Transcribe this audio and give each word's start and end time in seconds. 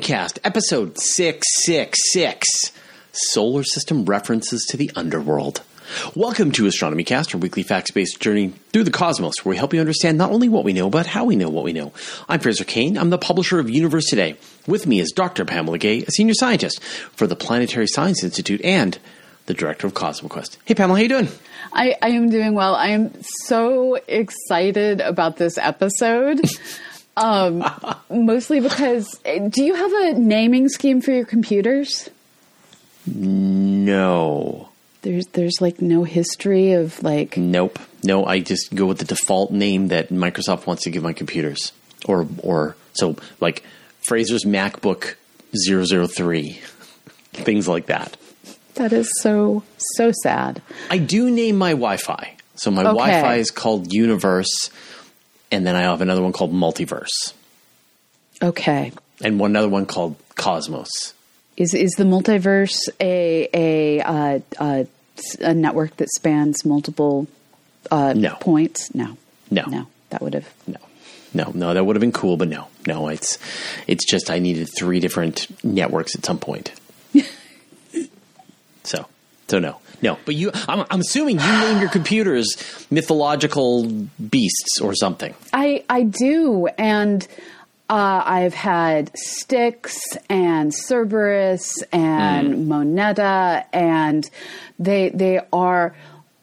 Cast, 0.00 0.38
episode 0.44 0.98
666 0.98 2.48
Solar 3.12 3.64
System 3.64 4.04
References 4.04 4.64
to 4.68 4.76
the 4.76 4.90
Underworld. 4.94 5.62
Welcome 6.14 6.52
to 6.52 6.66
Astronomy 6.66 7.04
Cast, 7.04 7.34
our 7.34 7.40
weekly 7.40 7.62
facts 7.62 7.90
based 7.90 8.20
journey 8.20 8.48
through 8.72 8.84
the 8.84 8.90
cosmos, 8.90 9.44
where 9.44 9.50
we 9.50 9.56
help 9.56 9.72
you 9.72 9.80
understand 9.80 10.18
not 10.18 10.32
only 10.32 10.48
what 10.48 10.64
we 10.64 10.72
know, 10.72 10.90
but 10.90 11.06
how 11.06 11.24
we 11.24 11.36
know 11.36 11.48
what 11.48 11.64
we 11.64 11.72
know. 11.72 11.92
I'm 12.28 12.40
Fraser 12.40 12.64
Cain. 12.64 12.98
I'm 12.98 13.10
the 13.10 13.18
publisher 13.18 13.58
of 13.58 13.70
Universe 13.70 14.06
Today. 14.06 14.36
With 14.66 14.86
me 14.86 15.00
is 15.00 15.12
Dr. 15.12 15.44
Pamela 15.44 15.78
Gay, 15.78 16.02
a 16.02 16.10
senior 16.10 16.34
scientist 16.34 16.82
for 16.82 17.26
the 17.26 17.36
Planetary 17.36 17.86
Science 17.86 18.22
Institute 18.22 18.60
and 18.62 18.98
the 19.46 19.54
director 19.54 19.86
of 19.86 19.94
CosmoQuest. 19.94 20.58
Hey, 20.64 20.74
Pamela, 20.74 20.98
how 20.98 21.02
you 21.02 21.08
doing? 21.08 21.28
I, 21.72 21.96
I 22.02 22.08
am 22.10 22.28
doing 22.28 22.54
well. 22.54 22.74
I 22.74 22.88
am 22.88 23.12
so 23.44 23.94
excited 24.08 25.00
about 25.00 25.36
this 25.36 25.56
episode. 25.58 26.40
Um, 27.16 27.64
mostly 28.10 28.60
because, 28.60 29.08
do 29.48 29.64
you 29.64 29.74
have 29.74 29.92
a 29.92 30.12
naming 30.18 30.68
scheme 30.68 31.00
for 31.00 31.12
your 31.12 31.24
computers? 31.24 32.10
No. 33.06 34.68
There's 35.02 35.26
there's 35.28 35.60
like 35.60 35.80
no 35.80 36.02
history 36.04 36.72
of 36.72 37.02
like 37.02 37.36
Nope. 37.36 37.78
No, 38.02 38.24
I 38.26 38.40
just 38.40 38.74
go 38.74 38.86
with 38.86 38.98
the 38.98 39.04
default 39.04 39.52
name 39.52 39.88
that 39.88 40.08
Microsoft 40.08 40.66
wants 40.66 40.82
to 40.84 40.90
give 40.90 41.02
my 41.02 41.12
computers. 41.12 41.72
Or 42.06 42.26
or 42.42 42.76
so 42.94 43.16
like 43.40 43.62
Fraser's 44.00 44.44
MacBook 44.44 45.14
003. 45.54 46.52
Things 47.32 47.68
like 47.68 47.86
that. 47.86 48.16
that 48.74 48.92
is 48.92 49.08
so 49.20 49.62
so 49.78 50.10
sad. 50.22 50.60
I 50.90 50.98
do 50.98 51.30
name 51.30 51.56
my 51.56 51.70
Wi-Fi. 51.70 52.36
So 52.56 52.70
my 52.70 52.82
Okay. 52.82 52.90
Wi-Fi 52.96 53.34
is 53.36 53.50
called 53.52 53.92
Universe 53.92 54.70
and 55.50 55.66
then 55.66 55.76
I 55.76 55.82
have 55.82 56.00
another 56.00 56.22
one 56.22 56.32
called 56.32 56.52
Multiverse 56.52 57.32
Okay, 58.42 58.92
and 59.24 59.40
one 59.40 59.56
other 59.56 59.68
one 59.68 59.86
called 59.86 60.16
Cosmos. 60.34 60.88
is 61.56 61.72
is 61.74 61.92
the 61.92 62.04
multiverse 62.04 62.88
a 63.00 63.48
a 63.54 64.00
uh, 64.02 64.40
uh, 64.58 64.84
a 65.40 65.54
network 65.54 65.96
that 65.96 66.08
spans 66.10 66.64
multiple 66.64 67.26
uh, 67.90 68.12
No. 68.14 68.34
points? 68.40 68.94
No, 68.94 69.16
No. 69.50 69.64
no, 69.68 69.86
that 70.10 70.20
would 70.22 70.34
have 70.34 70.48
No. 70.66 70.76
No, 71.34 71.50
no, 71.54 71.74
that 71.74 71.84
would 71.84 71.96
have 71.96 72.00
been 72.00 72.12
cool, 72.12 72.36
but 72.36 72.48
no. 72.48 72.68
No, 72.86 73.08
it's 73.08 73.38
it's 73.86 74.04
just 74.04 74.30
I 74.30 74.38
needed 74.38 74.68
three 74.76 75.00
different 75.00 75.46
networks 75.64 76.14
at 76.14 76.24
some 76.24 76.38
point. 76.38 76.72
so, 78.84 79.06
so 79.48 79.58
no. 79.58 79.80
No, 80.02 80.18
but 80.26 80.34
you 80.34 80.50
I'm, 80.68 80.84
I'm 80.90 81.00
assuming 81.00 81.40
you 81.40 81.46
name 81.46 81.80
your 81.80 81.88
computers 81.88 82.46
mythological 82.90 83.90
beasts 84.30 84.80
or 84.80 84.94
something. 84.94 85.34
I 85.54 85.84
I 85.88 86.02
do, 86.02 86.66
and 86.78 87.26
uh, 87.88 88.22
I've 88.24 88.54
had 88.54 89.10
Styx 89.16 89.98
and 90.28 90.74
Cerberus 90.74 91.82
and 91.92 92.68
Moneta, 92.68 93.64
and 93.72 94.28
they 94.78 95.08
they 95.10 95.40
are 95.52 95.94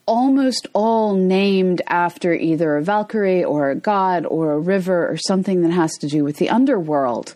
almost 0.06 0.68
all 0.74 1.16
named 1.16 1.81
after 1.88 2.34
either 2.34 2.78
a 2.78 2.84
Valkyrie 2.84 3.44
or 3.44 3.70
a 3.70 3.75
god 3.75 4.25
or 4.25 4.53
a 4.53 4.59
river 4.59 5.08
or 5.08 5.18
something 5.18 5.62
that 5.62 5.72
has 5.72 5.91
to 6.00 6.08
do 6.08 6.24
with 6.24 6.38
the 6.38 6.50
underworld. 6.50 7.35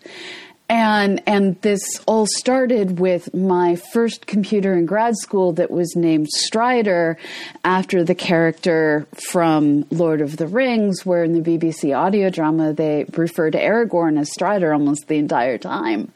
And 0.70 1.24
and 1.26 1.62
this 1.62 1.82
all 2.06 2.26
started 2.26 3.00
with 3.00 3.34
my 3.34 3.78
first 3.78 4.28
computer 4.28 4.74
in 4.74 4.86
grad 4.86 5.16
school 5.16 5.54
that 5.54 5.72
was 5.72 5.96
named 5.96 6.28
Strider 6.30 7.18
after 7.64 8.04
the 8.04 8.16
character 8.16 9.08
from 9.14 9.86
Lord 9.92 10.20
of 10.20 10.36
the 10.36 10.48
Rings, 10.48 11.06
where 11.06 11.24
in 11.24 11.32
the 11.32 11.40
BBC 11.40 11.98
audio 11.98 12.30
drama 12.30 12.74
they 12.74 13.06
refer 13.14 13.50
to 13.50 13.58
Aragorn 13.58 14.20
as 14.20 14.30
Strider 14.34 14.74
almost 14.74 15.08
the 15.08 15.16
entire 15.16 15.58
time. 15.58 16.12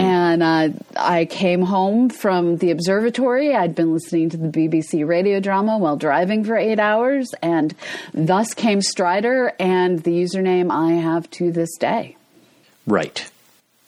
And 0.00 0.42
uh, 0.42 0.68
I 0.96 1.26
came 1.26 1.60
home 1.60 2.08
from 2.08 2.56
the 2.56 2.70
observatory. 2.70 3.54
I'd 3.54 3.74
been 3.74 3.92
listening 3.92 4.30
to 4.30 4.38
the 4.38 4.48
BBC 4.48 5.06
radio 5.06 5.38
drama 5.38 5.76
while 5.76 5.96
driving 5.98 6.44
for 6.44 6.56
eight 6.56 6.80
hours, 6.80 7.34
and 7.42 7.74
thus 8.14 8.54
came 8.54 8.80
Strider 8.80 9.52
and 9.60 10.02
the 10.02 10.12
username 10.12 10.70
I 10.72 10.92
have 10.92 11.30
to 11.32 11.52
this 11.52 11.76
day. 11.76 12.16
Right. 12.86 13.30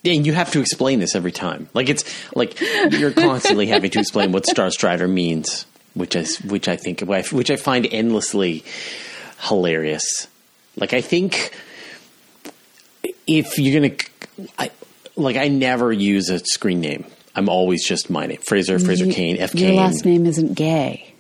And 0.05 0.27
you 0.27 0.33
have 0.35 0.53
to 0.53 0.61
explain 0.61 0.99
this 1.01 1.15
every 1.15 1.33
time. 1.33 1.69
Like 1.75 1.89
it's 1.89 2.05
like 2.37 2.61
you're 2.61 3.13
constantly 3.13 3.67
having 3.67 3.91
to 3.93 4.01
explain 4.01 4.33
what 4.33 4.47
Star 4.47 4.71
Strider 4.71 5.09
means, 5.09 5.65
which 5.95 6.15
I 6.17 6.25
which 6.47 6.69
I 6.69 6.77
think 6.77 7.01
which 7.01 7.51
I 7.51 7.57
find 7.57 7.87
endlessly 7.91 8.65
hilarious. 9.41 10.29
Like 10.77 10.93
I 10.93 11.01
think 11.01 11.53
if 13.27 13.59
you're 13.59 13.81
gonna, 13.81 13.95
I, 14.59 14.71
like 15.17 15.37
I 15.37 15.49
never 15.49 15.93
use 15.93 16.29
a 16.31 16.39
screen 16.41 16.81
name. 16.81 17.07
I'm 17.37 17.49
always 17.49 17.87
just 17.87 18.11
my 18.11 18.27
name, 18.27 18.39
Fraser 18.47 18.79
Fraser 18.79 19.07
You- 19.07 19.13
Cain, 19.13 19.37
F 19.39 19.55
Your 19.55 19.71
Cain. 19.71 19.77
last 19.79 20.05
name 20.05 20.27
isn't 20.27 20.55
gay. 20.55 21.14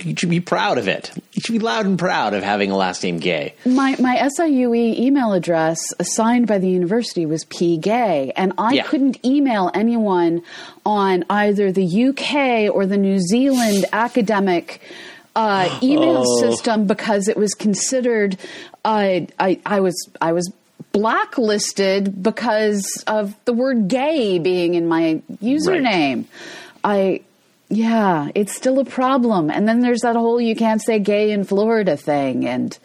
You 0.00 0.14
should 0.16 0.30
be 0.30 0.40
proud 0.40 0.78
of 0.78 0.88
it. 0.88 1.10
You 1.32 1.40
should 1.42 1.52
be 1.52 1.58
loud 1.58 1.86
and 1.86 1.98
proud 1.98 2.34
of 2.34 2.42
having 2.42 2.70
a 2.70 2.76
last 2.76 3.02
name 3.02 3.18
gay. 3.18 3.54
My 3.64 3.96
my 3.98 4.16
SIUE 4.38 4.98
email 4.98 5.32
address 5.32 5.78
assigned 5.98 6.46
by 6.46 6.58
the 6.58 6.68
university 6.68 7.26
was 7.26 7.44
p 7.44 7.76
gay, 7.76 8.32
and 8.36 8.52
I 8.58 8.74
Yeah. 8.74 8.82
couldn't 8.84 9.24
email 9.24 9.70
anyone 9.74 10.42
on 10.84 11.24
either 11.30 11.72
the 11.72 11.84
UK 11.84 12.68
or 12.74 12.86
the 12.86 12.96
New 12.98 13.18
Zealand 13.18 13.84
academic 13.92 14.80
uh, 15.34 15.68
email 15.82 16.22
Oh. 16.26 16.40
system 16.40 16.86
because 16.86 17.28
it 17.28 17.36
was 17.36 17.52
considered. 17.54 18.36
Uh, 18.84 19.20
I 19.38 19.58
I 19.66 19.80
was 19.80 19.94
I 20.20 20.32
was 20.32 20.50
blacklisted 20.92 22.22
because 22.22 22.84
of 23.06 23.34
the 23.44 23.52
word 23.52 23.88
gay 23.88 24.38
being 24.38 24.74
in 24.74 24.88
my 24.88 25.20
username. 25.42 26.24
I 26.82 27.20
yeah, 27.68 28.28
it's 28.34 28.54
still 28.54 28.78
a 28.78 28.84
problem. 28.84 29.50
And 29.50 29.66
then 29.68 29.80
there's 29.80 30.00
that 30.00 30.16
whole 30.16 30.40
you 30.40 30.54
can't 30.56 30.82
say 30.82 30.98
gay 30.98 31.30
in 31.32 31.44
Florida 31.44 31.96
thing. 31.96 32.46
And 32.46 32.76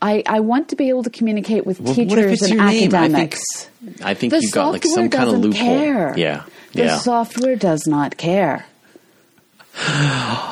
I, 0.00 0.22
I 0.26 0.40
want 0.40 0.68
to 0.70 0.76
be 0.76 0.88
able 0.88 1.02
to 1.04 1.10
communicate 1.10 1.66
with 1.66 1.80
Well, 1.80 1.94
teachers 1.94 2.42
and 2.42 2.58
name? 2.58 2.60
I 2.60 2.70
think- 2.72 2.94
academics. 2.94 3.42
I 4.02 4.14
think 4.14 4.32
the 4.32 4.40
you've 4.40 4.52
got 4.52 4.72
like 4.72 4.84
some 4.84 5.10
kind 5.10 5.28
of 5.30 5.38
loophole. 5.40 5.52
care. 5.60 6.14
Yeah, 6.18 6.44
The 6.72 6.84
yeah. 6.84 6.98
software 6.98 7.56
does 7.56 7.86
not 7.86 8.16
care. 8.16 8.64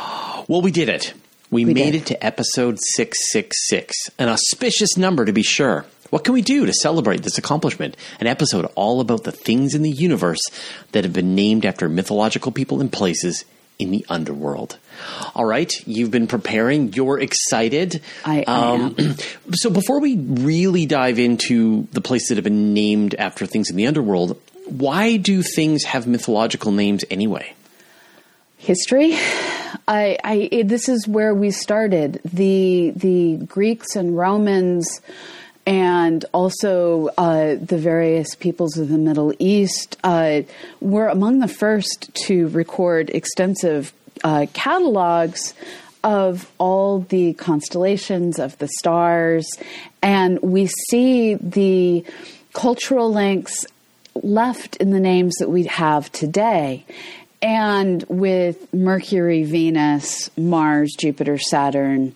Well, 0.48 0.60
we 0.60 0.72
did 0.72 0.88
it. 0.88 1.14
We, 1.50 1.64
We 1.64 1.72
made 1.72 1.92
did. 1.92 2.02
it 2.02 2.06
to 2.06 2.26
episode 2.26 2.78
666, 2.80 4.10
an 4.18 4.28
auspicious 4.28 4.96
number 4.96 5.24
to 5.24 5.32
be 5.32 5.42
sure. 5.44 5.86
What 6.10 6.24
can 6.24 6.34
we 6.34 6.42
do 6.42 6.66
to 6.66 6.72
celebrate 6.72 7.22
this 7.22 7.38
accomplishment? 7.38 7.96
An 8.20 8.26
episode 8.26 8.66
all 8.74 9.00
about 9.00 9.22
the 9.24 9.32
things 9.32 9.74
in 9.74 9.82
the 9.82 9.90
universe 9.90 10.40
that 10.90 11.04
have 11.04 11.12
been 11.12 11.34
named 11.34 11.64
after 11.64 11.88
mythological 11.88 12.52
people 12.52 12.80
and 12.80 12.92
places 12.92 13.44
in 13.78 13.90
the 13.90 14.04
underworld. 14.08 14.78
All 15.34 15.44
right, 15.44 15.72
you've 15.86 16.10
been 16.10 16.26
preparing. 16.26 16.92
You're 16.92 17.20
excited. 17.20 18.00
I- 18.24 18.44
I 18.46 18.74
am. 18.74 18.94
Um, 18.98 19.16
so 19.52 19.70
before 19.70 20.00
we 20.00 20.16
really 20.16 20.86
dive 20.86 21.18
into 21.18 21.86
the 21.92 22.00
places 22.00 22.28
that 22.28 22.36
have 22.36 22.44
been 22.44 22.74
named 22.74 23.14
after 23.16 23.46
things 23.46 23.70
in 23.70 23.76
the 23.76 23.86
underworld, 23.86 24.40
why 24.66 25.16
do 25.16 25.42
things 25.42 25.84
have 25.84 26.06
mythological 26.06 26.72
names 26.72 27.04
anyway? 27.10 27.54
history. 28.62 29.14
I, 29.88 30.16
I 30.22 30.62
this 30.64 30.88
is 30.88 31.08
where 31.08 31.34
we 31.34 31.50
started. 31.50 32.20
The 32.24 32.92
the 32.94 33.38
Greeks 33.38 33.96
and 33.96 34.16
Romans, 34.16 35.00
and 35.66 36.24
also 36.32 37.08
uh, 37.18 37.54
the 37.54 37.78
various 37.78 38.34
peoples 38.34 38.76
of 38.78 38.88
the 38.88 38.98
Middle 38.98 39.32
East 39.38 39.96
uh, 40.02 40.42
were 40.80 41.08
among 41.08 41.38
the 41.38 41.48
first 41.48 42.10
to 42.26 42.48
record 42.48 43.10
extensive 43.10 43.92
uh, 44.24 44.46
catalogs 44.52 45.54
of 46.04 46.50
all 46.58 47.00
the 47.00 47.32
constellations 47.34 48.38
of 48.38 48.58
the 48.58 48.68
stars, 48.80 49.48
and 50.02 50.40
we 50.42 50.66
see 50.66 51.34
the 51.34 52.04
cultural 52.52 53.12
links 53.12 53.64
left 54.14 54.76
in 54.76 54.90
the 54.90 55.00
names 55.00 55.34
that 55.38 55.48
we 55.48 55.64
have 55.64 56.10
today. 56.12 56.84
And 57.40 58.04
with 58.08 58.72
Mercury, 58.72 59.42
Venus, 59.44 60.30
Mars, 60.36 60.94
Jupiter, 60.98 61.38
Saturn, 61.38 62.14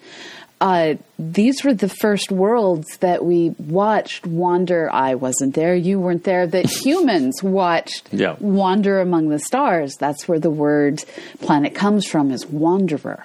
uh, 0.60 0.94
these 1.18 1.62
were 1.64 1.74
the 1.74 1.88
first 1.88 2.30
worlds 2.32 2.86
that 2.98 3.24
we 3.24 3.50
watched 3.58 4.26
wander. 4.26 4.90
I 4.90 5.14
wasn't 5.14 5.54
there, 5.54 5.74
you 5.74 6.00
weren't 6.00 6.24
there, 6.24 6.46
that 6.46 6.66
humans 6.84 7.42
watched 7.42 8.08
Yeah. 8.12 8.36
wander 8.40 9.00
among 9.00 9.28
the 9.28 9.38
stars. 9.38 9.96
That's 9.96 10.26
where 10.26 10.38
the 10.38 10.50
word 10.50 11.04
planet 11.40 11.74
comes 11.74 12.06
from, 12.06 12.30
is 12.30 12.46
wanderer. 12.46 13.24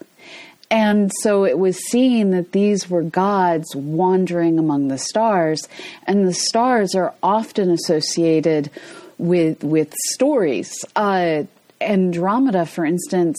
And 0.70 1.12
so 1.22 1.44
it 1.44 1.60
was 1.60 1.78
seen 1.90 2.32
that 2.32 2.54
these 2.54 2.90
were 2.90 3.04
gods 3.04 3.76
wandering 3.76 4.58
among 4.58 4.88
the 4.88 4.98
stars, 4.98 5.68
and 6.08 6.26
the 6.28 6.34
stars 6.34 6.96
are 6.96 7.14
often 7.22 7.70
associated 7.70 8.70
with 9.18 9.64
with 9.64 9.94
stories. 10.14 10.74
Uh, 10.96 11.44
Andromeda, 11.82 12.66
for 12.66 12.86
instance, 12.86 13.38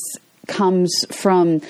comes 0.49 1.05
from 1.11 1.61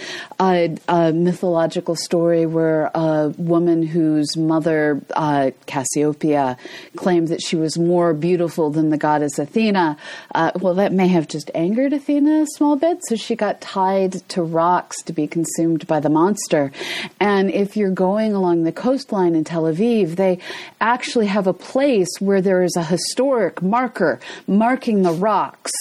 a, 0.41 0.75
a, 0.89 1.13
mythological 1.13 1.95
story 1.95 2.47
where 2.47 2.91
a 2.95 3.29
woman 3.37 3.83
whose 3.83 4.37
mother, 4.37 5.03
uh, 5.15 5.51
Cassiopeia, 5.67 6.57
claimed 6.97 7.29
that 7.29 7.43
she 7.43 7.55
was 7.55 7.79
more 7.79 8.15
beautiful 8.15 8.71
than 8.71 8.89
the 8.89 8.97
goddess 8.97 9.39
Athena. 9.39 9.97
Uh, 10.35 10.53
well, 10.61 10.75
that 10.75 10.93
may 10.93 11.09
have 11.09 11.29
just 11.29 11.51
angered 11.55 11.93
Athena 11.93 12.43
a 12.43 12.47
small 12.47 12.77
bit, 12.77 12.99
so 13.09 13.17
she 13.17 13.37
got 13.37 13.61
tied 13.61 14.27
to 14.31 14.43
rocks 14.43 15.03
to 15.03 15.13
be 15.13 15.27
consumed 15.27 15.87
by 15.87 16.01
the 16.01 16.09
monster. 16.09 16.73
And 17.21 17.51
if 17.51 17.77
you're 17.77 17.91
going 17.91 18.33
along 18.33 18.63
the 18.63 18.73
coastline 18.73 19.35
in 19.35 19.45
Tel 19.45 19.65
Aviv, 19.65 20.17
they 20.17 20.39
actually 20.81 21.27
have 21.27 21.47
a 21.47 21.53
place 21.53 22.09
where 22.21 22.41
there 22.41 22.63
is 22.63 22.75
a 22.77 22.85
historic 22.85 23.63
marker 23.63 24.19
marking 24.47 25.03
the 25.03 25.13
rocks 25.13 25.73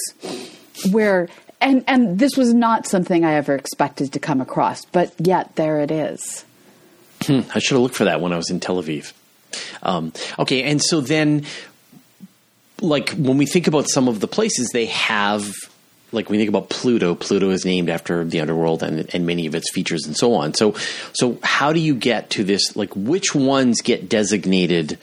where 0.91 1.27
and 1.61 1.83
and 1.87 2.19
this 2.19 2.35
was 2.35 2.53
not 2.53 2.87
something 2.87 3.23
I 3.23 3.35
ever 3.35 3.55
expected 3.55 4.13
to 4.13 4.19
come 4.19 4.41
across, 4.41 4.83
but 4.85 5.13
yet 5.19 5.55
there 5.55 5.79
it 5.79 5.91
is. 5.91 6.43
Hmm, 7.21 7.41
I 7.53 7.59
should 7.59 7.75
have 7.75 7.81
looked 7.81 7.95
for 7.95 8.05
that 8.05 8.19
when 8.19 8.33
I 8.33 8.37
was 8.37 8.49
in 8.49 8.59
Tel 8.59 8.81
Aviv. 8.81 9.13
Um, 9.83 10.11
okay, 10.39 10.63
and 10.63 10.81
so 10.81 11.01
then, 11.01 11.45
like 12.81 13.11
when 13.11 13.37
we 13.37 13.45
think 13.45 13.67
about 13.67 13.89
some 13.89 14.07
of 14.07 14.19
the 14.19 14.27
places 14.27 14.69
they 14.73 14.87
have, 14.87 15.53
like 16.11 16.29
we 16.29 16.37
think 16.37 16.49
about 16.49 16.69
Pluto, 16.69 17.15
Pluto 17.15 17.49
is 17.51 17.63
named 17.63 17.89
after 17.89 18.23
the 18.25 18.41
underworld 18.41 18.81
and 18.81 19.13
and 19.13 19.25
many 19.25 19.45
of 19.45 19.55
its 19.55 19.71
features 19.71 20.05
and 20.05 20.17
so 20.17 20.33
on. 20.33 20.53
So 20.53 20.75
so 21.13 21.37
how 21.43 21.73
do 21.73 21.79
you 21.79 21.95
get 21.95 22.31
to 22.31 22.43
this? 22.43 22.75
Like 22.75 22.95
which 22.95 23.35
ones 23.35 23.81
get 23.81 24.09
designated 24.09 24.97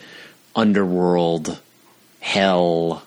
underworld, 0.55 1.59
hell? 2.19 3.03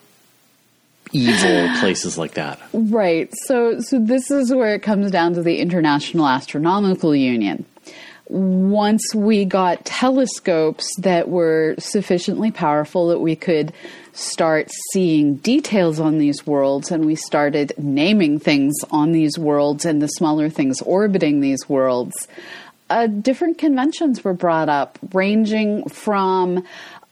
Evil 1.13 1.69
places 1.81 2.19
like 2.19 2.35
that. 2.35 2.59
Right. 2.73 3.33
So 3.47 3.81
so 3.81 3.99
this 3.99 4.31
is 4.31 4.53
where 4.53 4.75
it 4.75 4.83
comes 4.83 5.11
down 5.11 5.35
to 5.35 5.43
the 5.43 5.59
International 5.59 6.27
Astronomical 6.27 7.15
Union. 7.15 7.65
Once 8.29 9.15
we 9.15 9.45
got 9.45 9.85
telescopes 9.85 10.89
that 10.99 11.29
were 11.29 11.75
sufficiently 11.79 12.51
powerful 12.51 13.09
that 13.09 13.19
we 13.19 13.37
could 13.37 13.73
start 14.15 14.71
seeing 14.93 15.37
details 15.37 15.99
on 15.99 16.19
these 16.19 16.47
worlds 16.47 16.91
and 16.91 17.05
we 17.05 17.15
started 17.15 17.73
naming 17.79 18.39
things 18.39 18.75
on 18.91 19.13
these 19.13 19.39
worlds 19.39 19.85
and 19.85 20.01
the 20.01 20.09
smaller 20.09 20.49
things 20.49 20.81
orbiting 20.83 21.41
these 21.41 21.69
worlds, 21.69 22.29
uh, 22.91 23.07
different 23.07 23.57
conventions 23.57 24.23
were 24.23 24.35
brought 24.35 24.69
up, 24.69 24.99
ranging 25.15 25.89
from 25.89 26.63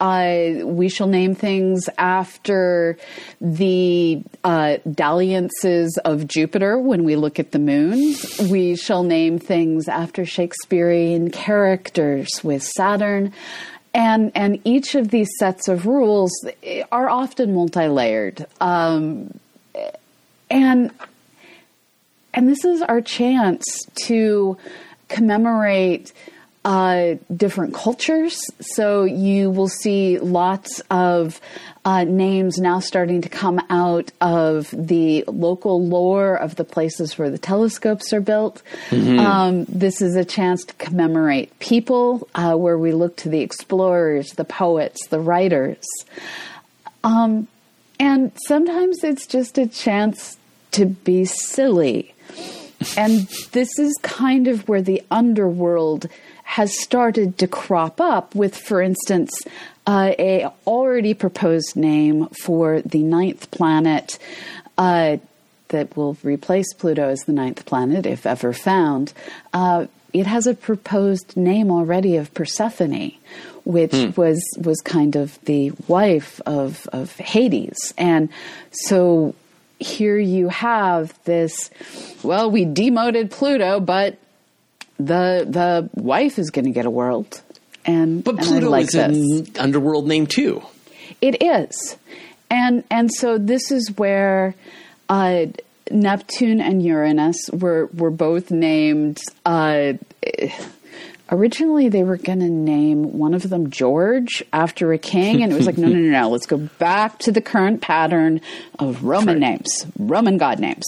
uh, 0.01 0.65
we 0.65 0.89
shall 0.89 1.05
name 1.05 1.35
things 1.35 1.87
after 1.99 2.97
the 3.39 4.23
uh, 4.43 4.77
dalliances 4.91 5.95
of 6.03 6.27
Jupiter 6.27 6.79
when 6.79 7.03
we 7.03 7.15
look 7.15 7.37
at 7.37 7.51
the 7.51 7.59
moon. 7.59 8.15
We 8.49 8.75
shall 8.75 9.03
name 9.03 9.37
things 9.37 9.87
after 9.87 10.25
Shakespearean 10.25 11.29
characters 11.29 12.43
with 12.43 12.63
Saturn. 12.63 13.31
And, 13.93 14.31
and 14.33 14.59
each 14.63 14.95
of 14.95 15.09
these 15.09 15.29
sets 15.37 15.67
of 15.67 15.85
rules 15.85 16.31
are 16.91 17.07
often 17.07 17.53
multi 17.53 17.87
layered. 17.87 18.47
Um, 18.59 19.37
and, 20.49 20.91
and 22.33 22.49
this 22.49 22.65
is 22.65 22.81
our 22.81 23.01
chance 23.01 23.65
to 24.07 24.57
commemorate 25.09 26.11
uh, 26.63 27.15
different 27.35 27.73
cultures. 27.73 28.39
So 28.59 29.03
you 29.03 29.49
will 29.49 29.67
see 29.67 30.19
lots 30.19 30.81
of 30.91 31.41
uh, 31.83 32.03
names 32.03 32.59
now 32.59 32.79
starting 32.79 33.21
to 33.21 33.29
come 33.29 33.59
out 33.69 34.11
of 34.21 34.69
the 34.71 35.23
local 35.27 35.83
lore 35.83 36.35
of 36.35 36.55
the 36.55 36.63
places 36.63 37.17
where 37.17 37.31
the 37.31 37.39
telescopes 37.39 38.13
are 38.13 38.21
built. 38.21 38.61
Mm-hmm. 38.91 39.19
Um, 39.19 39.65
this 39.65 40.01
is 40.01 40.15
a 40.15 40.23
chance 40.23 40.63
to 40.65 40.73
commemorate 40.75 41.57
people, 41.57 42.27
uh, 42.35 42.55
where 42.55 42.77
we 42.77 42.91
look 42.91 43.15
to 43.17 43.29
the 43.29 43.41
explorers, 43.41 44.31
the 44.33 44.45
poets, 44.45 45.07
the 45.07 45.19
writers. 45.19 45.83
Um, 47.03 47.47
and 47.99 48.31
sometimes 48.47 49.03
it's 49.03 49.25
just 49.25 49.57
a 49.57 49.67
chance 49.67 50.37
to 50.71 50.85
be 50.85 51.25
silly. 51.25 52.13
And 52.97 53.27
this 53.51 53.77
is 53.79 53.97
kind 54.01 54.47
of 54.47 54.67
where 54.67 54.81
the 54.81 55.03
underworld 55.11 56.07
has 56.51 56.77
started 56.77 57.37
to 57.37 57.47
crop 57.47 58.01
up 58.01 58.35
with, 58.35 58.57
for 58.57 58.81
instance, 58.81 59.31
uh, 59.87 60.11
a 60.19 60.45
already 60.67 61.13
proposed 61.13 61.77
name 61.77 62.27
for 62.43 62.81
the 62.81 63.01
ninth 63.01 63.49
planet 63.51 64.19
uh, 64.77 65.15
that 65.69 65.95
will 65.95 66.17
replace 66.23 66.73
Pluto 66.73 67.07
as 67.07 67.21
the 67.21 67.31
ninth 67.31 67.65
planet, 67.65 68.05
if 68.05 68.25
ever 68.25 68.51
found. 68.51 69.13
Uh, 69.53 69.85
it 70.11 70.27
has 70.27 70.45
a 70.45 70.53
proposed 70.53 71.37
name 71.37 71.71
already 71.71 72.17
of 72.17 72.33
Persephone, 72.33 73.13
which 73.63 73.95
hmm. 73.95 74.09
was 74.19 74.43
was 74.59 74.81
kind 74.81 75.15
of 75.15 75.39
the 75.45 75.71
wife 75.87 76.41
of 76.45 76.85
of 76.91 77.15
Hades, 77.15 77.93
and 77.97 78.27
so 78.71 79.35
here 79.79 80.19
you 80.19 80.49
have 80.49 81.17
this. 81.23 81.69
Well, 82.23 82.51
we 82.51 82.65
demoted 82.65 83.31
Pluto, 83.31 83.79
but 83.79 84.17
the 85.07 85.45
the 85.47 85.89
wife 85.93 86.39
is 86.39 86.49
going 86.51 86.65
to 86.65 86.71
get 86.71 86.85
a 86.85 86.89
world, 86.89 87.41
and 87.85 88.23
but 88.23 88.37
Pluto 88.37 88.69
like 88.69 88.85
is 88.85 88.91
this. 88.91 89.17
an 89.17 89.47
underworld 89.59 90.07
name 90.07 90.27
too. 90.27 90.61
It 91.21 91.41
is, 91.41 91.97
and 92.49 92.83
and 92.89 93.11
so 93.11 93.37
this 93.37 93.71
is 93.71 93.91
where 93.97 94.55
uh, 95.09 95.45
Neptune 95.89 96.61
and 96.61 96.83
Uranus 96.83 97.49
were 97.51 97.87
were 97.93 98.11
both 98.11 98.51
named. 98.51 99.21
Uh, 99.45 99.93
originally, 101.29 101.89
they 101.89 102.03
were 102.03 102.17
going 102.17 102.39
to 102.39 102.49
name 102.49 103.17
one 103.17 103.33
of 103.33 103.49
them 103.49 103.69
George 103.69 104.43
after 104.53 104.91
a 104.93 104.97
king, 104.97 105.43
and 105.43 105.51
it 105.51 105.55
was 105.55 105.65
like, 105.65 105.77
no, 105.77 105.87
no, 105.87 105.95
no, 105.95 106.21
no. 106.21 106.29
Let's 106.29 106.45
go 106.45 106.57
back 106.57 107.19
to 107.19 107.31
the 107.31 107.41
current 107.41 107.81
pattern 107.81 108.41
of 108.79 109.03
Roman 109.03 109.39
right. 109.41 109.51
names, 109.51 109.85
Roman 109.97 110.37
god 110.37 110.59
names. 110.59 110.85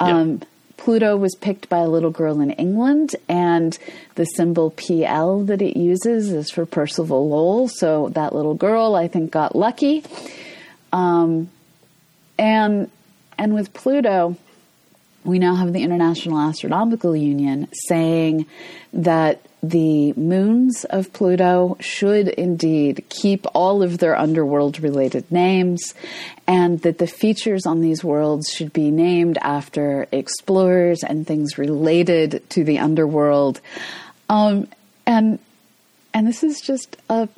Um, 0.00 0.32
yep. 0.32 0.48
Pluto 0.86 1.16
was 1.16 1.34
picked 1.34 1.68
by 1.68 1.78
a 1.78 1.88
little 1.88 2.12
girl 2.12 2.40
in 2.40 2.52
England, 2.52 3.16
and 3.28 3.76
the 4.14 4.24
symbol 4.24 4.70
PL 4.70 5.42
that 5.46 5.60
it 5.60 5.76
uses 5.76 6.30
is 6.30 6.48
for 6.48 6.64
Percival 6.64 7.28
Lowell. 7.28 7.66
So 7.66 8.10
that 8.10 8.32
little 8.32 8.54
girl, 8.54 8.94
I 8.94 9.08
think, 9.08 9.32
got 9.32 9.56
lucky. 9.56 10.04
Um, 10.92 11.50
and 12.38 12.88
and 13.36 13.52
with 13.52 13.72
Pluto, 13.74 14.36
we 15.26 15.38
now 15.38 15.56
have 15.56 15.72
the 15.72 15.82
International 15.82 16.38
Astronomical 16.38 17.16
Union 17.16 17.68
saying 17.88 18.46
that 18.92 19.44
the 19.62 20.12
moons 20.12 20.84
of 20.84 21.12
Pluto 21.12 21.76
should 21.80 22.28
indeed 22.28 23.04
keep 23.08 23.46
all 23.52 23.82
of 23.82 23.98
their 23.98 24.16
underworld 24.16 24.80
related 24.80 25.30
names, 25.30 25.94
and 26.46 26.80
that 26.82 26.98
the 26.98 27.06
features 27.06 27.66
on 27.66 27.80
these 27.80 28.04
worlds 28.04 28.48
should 28.48 28.72
be 28.72 28.90
named 28.90 29.38
after 29.42 30.06
explorers 30.12 31.02
and 31.02 31.26
things 31.26 31.58
related 31.58 32.48
to 32.50 32.62
the 32.64 32.78
underworld. 32.78 33.60
Um, 34.28 34.68
and 35.06 35.38
and 36.14 36.26
this 36.26 36.42
is 36.42 36.60
just 36.60 36.96
a 37.10 37.28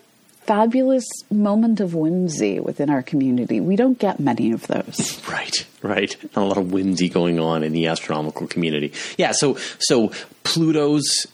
fabulous 0.48 1.06
moment 1.30 1.78
of 1.78 1.94
whimsy 1.94 2.58
within 2.58 2.88
our 2.88 3.02
community. 3.02 3.60
We 3.60 3.76
don't 3.76 3.98
get 3.98 4.18
many 4.18 4.50
of 4.52 4.66
those. 4.66 5.22
Right, 5.28 5.66
right. 5.82 6.16
Not 6.34 6.42
a 6.42 6.46
lot 6.46 6.58
of 6.58 6.72
whimsy 6.72 7.08
going 7.10 7.38
on 7.38 7.62
in 7.62 7.72
the 7.72 7.86
astronomical 7.88 8.46
community. 8.46 8.92
Yeah, 9.18 9.32
so 9.32 9.56
so 9.78 10.10
Pluto's 10.42 11.26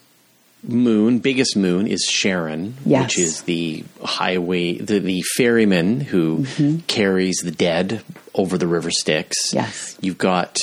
moon, 0.63 1.21
biggest 1.21 1.57
moon, 1.57 1.87
is 1.87 2.03
Charon, 2.03 2.75
yes. 2.85 3.03
which 3.05 3.19
is 3.19 3.43
the 3.43 3.85
highway, 4.03 4.79
the, 4.79 4.99
the 4.99 5.23
ferryman 5.37 6.01
who 6.01 6.39
mm-hmm. 6.41 6.79
carries 6.87 7.37
the 7.45 7.51
dead 7.51 8.03
over 8.35 8.59
the 8.59 8.67
river 8.67 8.91
Styx. 8.91 9.55
Yes. 9.55 9.97
You've 10.01 10.19
got, 10.19 10.59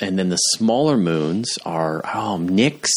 and 0.00 0.18
then 0.18 0.28
the 0.28 0.36
smaller 0.36 0.96
moons 0.96 1.58
are 1.64 2.02
oh, 2.14 2.38
Nix, 2.38 2.90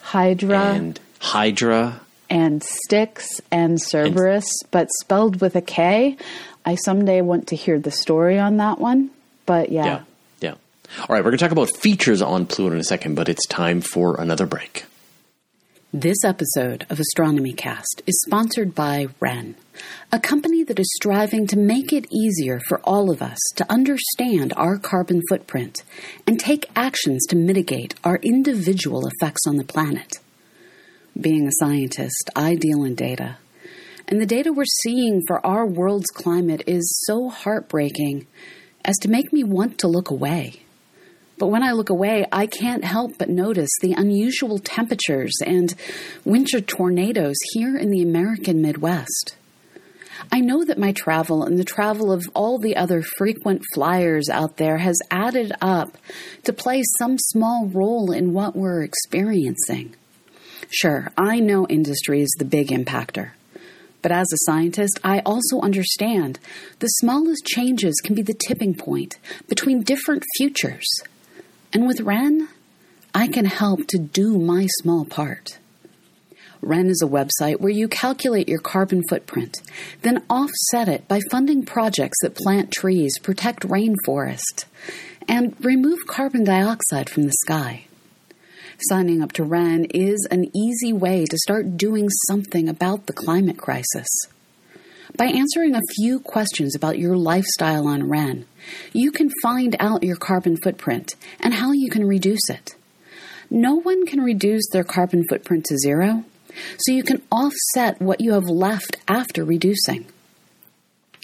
Hydra, 0.00 0.60
and 0.60 1.00
Hydra, 1.18 2.00
and 2.30 2.62
Styx 2.62 3.40
and 3.50 3.80
Cerberus, 3.80 4.44
and, 4.62 4.70
but 4.70 4.88
spelled 5.00 5.40
with 5.40 5.56
a 5.56 5.60
K. 5.60 6.16
I 6.64 6.74
someday 6.76 7.20
want 7.20 7.48
to 7.48 7.56
hear 7.56 7.78
the 7.78 7.90
story 7.90 8.38
on 8.38 8.56
that 8.58 8.78
one, 8.78 9.10
but 9.46 9.70
yeah. 9.70 9.84
Yeah. 9.84 10.02
Yeah. 10.40 10.54
All 11.00 11.06
right, 11.14 11.24
we're 11.24 11.30
going 11.30 11.38
to 11.38 11.44
talk 11.44 11.52
about 11.52 11.76
features 11.76 12.22
on 12.22 12.46
Pluto 12.46 12.74
in 12.74 12.80
a 12.80 12.84
second, 12.84 13.14
but 13.14 13.28
it's 13.28 13.46
time 13.46 13.80
for 13.80 14.20
another 14.20 14.46
break. 14.46 14.84
This 15.96 16.24
episode 16.24 16.86
of 16.90 16.98
Astronomy 16.98 17.52
Cast 17.52 18.02
is 18.04 18.20
sponsored 18.26 18.74
by 18.74 19.06
Wren, 19.20 19.54
a 20.10 20.18
company 20.18 20.64
that 20.64 20.80
is 20.80 20.92
striving 20.96 21.46
to 21.46 21.56
make 21.56 21.92
it 21.92 22.12
easier 22.12 22.60
for 22.66 22.80
all 22.80 23.12
of 23.12 23.22
us 23.22 23.38
to 23.54 23.70
understand 23.70 24.52
our 24.56 24.76
carbon 24.76 25.22
footprint 25.28 25.84
and 26.26 26.40
take 26.40 26.68
actions 26.74 27.24
to 27.26 27.36
mitigate 27.36 27.94
our 28.02 28.16
individual 28.24 29.06
effects 29.06 29.42
on 29.46 29.54
the 29.56 29.62
planet. 29.62 30.18
Being 31.20 31.46
a 31.46 31.52
scientist, 31.60 32.28
I 32.34 32.56
deal 32.56 32.82
in 32.82 32.96
data, 32.96 33.36
and 34.08 34.20
the 34.20 34.26
data 34.26 34.52
we're 34.52 34.64
seeing 34.64 35.22
for 35.28 35.44
our 35.46 35.64
world's 35.64 36.10
climate 36.10 36.64
is 36.66 37.04
so 37.06 37.28
heartbreaking 37.28 38.26
as 38.84 38.96
to 38.96 39.08
make 39.08 39.32
me 39.32 39.44
want 39.44 39.78
to 39.78 39.86
look 39.86 40.10
away. 40.10 40.62
But 41.38 41.48
when 41.48 41.62
I 41.62 41.70
look 41.70 41.88
away, 41.88 42.26
I 42.32 42.46
can't 42.46 42.82
help 42.82 43.12
but 43.16 43.28
notice 43.28 43.70
the 43.80 43.92
unusual 43.92 44.58
temperatures 44.58 45.34
and 45.46 45.72
winter 46.24 46.60
tornadoes 46.60 47.36
here 47.52 47.76
in 47.76 47.90
the 47.90 48.02
American 48.02 48.60
Midwest. 48.60 49.36
I 50.32 50.40
know 50.40 50.64
that 50.64 50.78
my 50.78 50.90
travel 50.90 51.44
and 51.44 51.60
the 51.60 51.64
travel 51.64 52.10
of 52.10 52.24
all 52.34 52.58
the 52.58 52.74
other 52.74 53.02
frequent 53.02 53.62
flyers 53.72 54.28
out 54.28 54.56
there 54.56 54.78
has 54.78 54.98
added 55.12 55.52
up 55.60 55.96
to 56.42 56.52
play 56.52 56.82
some 56.98 57.18
small 57.18 57.68
role 57.68 58.10
in 58.10 58.32
what 58.32 58.56
we're 58.56 58.82
experiencing. 58.82 59.94
Sure, 60.70 61.12
I 61.16 61.40
know 61.40 61.66
industry 61.68 62.20
is 62.20 62.34
the 62.38 62.44
big 62.44 62.68
impactor. 62.68 63.30
But 64.02 64.12
as 64.12 64.30
a 64.32 64.44
scientist, 64.44 65.00
I 65.02 65.20
also 65.20 65.60
understand 65.60 66.38
the 66.80 66.88
smallest 66.88 67.46
changes 67.46 67.94
can 68.04 68.14
be 68.14 68.22
the 68.22 68.34
tipping 68.34 68.74
point 68.74 69.16
between 69.48 69.82
different 69.82 70.24
futures. 70.36 70.86
And 71.72 71.86
with 71.86 72.02
Wren, 72.02 72.48
I 73.14 73.28
can 73.28 73.46
help 73.46 73.86
to 73.88 73.98
do 73.98 74.38
my 74.38 74.66
small 74.80 75.04
part. 75.04 75.58
Wren 76.60 76.88
is 76.88 77.02
a 77.02 77.06
website 77.06 77.60
where 77.60 77.72
you 77.72 77.88
calculate 77.88 78.48
your 78.48 78.60
carbon 78.60 79.02
footprint, 79.08 79.62
then 80.02 80.22
offset 80.28 80.88
it 80.88 81.06
by 81.08 81.20
funding 81.30 81.64
projects 81.64 82.18
that 82.22 82.36
plant 82.36 82.72
trees, 82.72 83.18
protect 83.18 83.68
rainforest, 83.68 84.64
and 85.28 85.54
remove 85.64 86.06
carbon 86.06 86.44
dioxide 86.44 87.08
from 87.08 87.24
the 87.24 87.34
sky. 87.40 87.86
Signing 88.80 89.22
up 89.22 89.30
to 89.32 89.44
Wren 89.44 89.84
is 89.94 90.26
an 90.32 90.50
easy 90.54 90.92
way 90.92 91.26
to 91.26 91.38
start 91.38 91.76
doing 91.76 92.08
something 92.28 92.68
about 92.68 93.06
the 93.06 93.12
climate 93.12 93.56
crisis. 93.56 94.08
By 95.16 95.26
answering 95.26 95.76
a 95.76 95.94
few 95.94 96.18
questions 96.18 96.74
about 96.74 96.98
your 96.98 97.16
lifestyle 97.16 97.86
on 97.86 98.08
Wren, 98.08 98.46
you 98.92 99.12
can 99.12 99.30
find 99.42 99.76
out 99.78 100.02
your 100.02 100.16
carbon 100.16 100.56
footprint 100.56 101.14
and 101.38 101.54
how 101.54 101.70
you 101.70 101.88
can 101.88 102.04
reduce 102.04 102.50
it. 102.50 102.74
No 103.48 103.76
one 103.76 104.06
can 104.06 104.20
reduce 104.20 104.68
their 104.72 104.82
carbon 104.82 105.22
footprint 105.28 105.66
to 105.66 105.78
zero, 105.78 106.24
so 106.78 106.92
you 106.92 107.04
can 107.04 107.22
offset 107.30 108.02
what 108.02 108.20
you 108.20 108.32
have 108.32 108.48
left 108.48 108.96
after 109.06 109.44
reducing. 109.44 110.06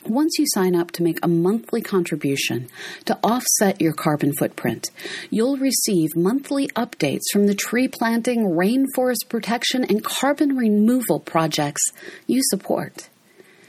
Once 0.06 0.38
you 0.38 0.46
sign 0.48 0.74
up 0.74 0.90
to 0.92 1.02
make 1.02 1.18
a 1.22 1.28
monthly 1.28 1.82
contribution 1.82 2.68
to 3.04 3.18
offset 3.22 3.80
your 3.82 3.92
carbon 3.92 4.32
footprint, 4.32 4.90
you'll 5.28 5.58
receive 5.58 6.16
monthly 6.16 6.68
updates 6.68 7.24
from 7.30 7.46
the 7.46 7.54
tree 7.54 7.86
planting, 7.86 8.44
rainforest 8.44 9.28
protection, 9.28 9.84
and 9.84 10.02
carbon 10.02 10.56
removal 10.56 11.20
projects 11.20 11.82
you 12.26 12.40
support. 12.44 13.10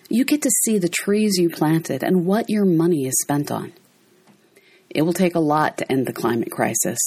You 0.10 0.24
get 0.24 0.42
to 0.44 0.50
see 0.64 0.78
the 0.78 0.90
trees 0.90 1.38
you 1.38 1.50
planted 1.50 2.02
and 2.02 2.26
what 2.26 2.50
your 2.50 2.66
money 2.66 3.06
is 3.08 3.16
spent 3.22 3.52
on. 3.52 3.74
It 4.90 5.02
will 5.02 5.14
take 5.14 5.36
a 5.36 5.40
lot 5.40 5.78
to 5.78 5.92
end 5.92 6.06
the 6.06 6.14
climate 6.14 6.52
crisis, 6.52 7.00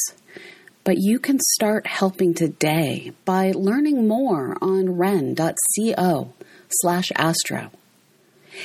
but 0.85 0.97
you 0.99 1.19
can 1.19 1.39
start 1.41 1.87
helping 1.87 2.35
today 2.35 3.13
by 3.25 3.53
learning 3.55 4.07
more 4.07 4.59
on 4.61 4.97
wren.co 4.97 6.33
slash 6.69 7.11
astro. 7.17 7.71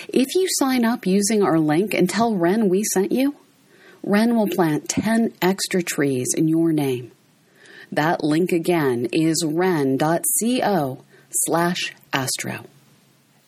If 0.07 0.35
you 0.35 0.47
sign 0.51 0.85
up 0.85 1.05
using 1.05 1.43
our 1.43 1.59
link 1.59 1.93
and 1.93 2.09
tell 2.09 2.35
Wren 2.35 2.69
we 2.69 2.83
sent 2.93 3.11
you, 3.11 3.35
Wren 4.03 4.35
will 4.35 4.47
plant 4.47 4.89
10 4.89 5.33
extra 5.41 5.83
trees 5.83 6.27
in 6.35 6.47
your 6.47 6.71
name. 6.71 7.11
That 7.91 8.23
link 8.23 8.51
again 8.51 9.07
is 9.11 9.43
wren.co 9.45 11.03
slash 11.31 11.93
astro. 12.13 12.65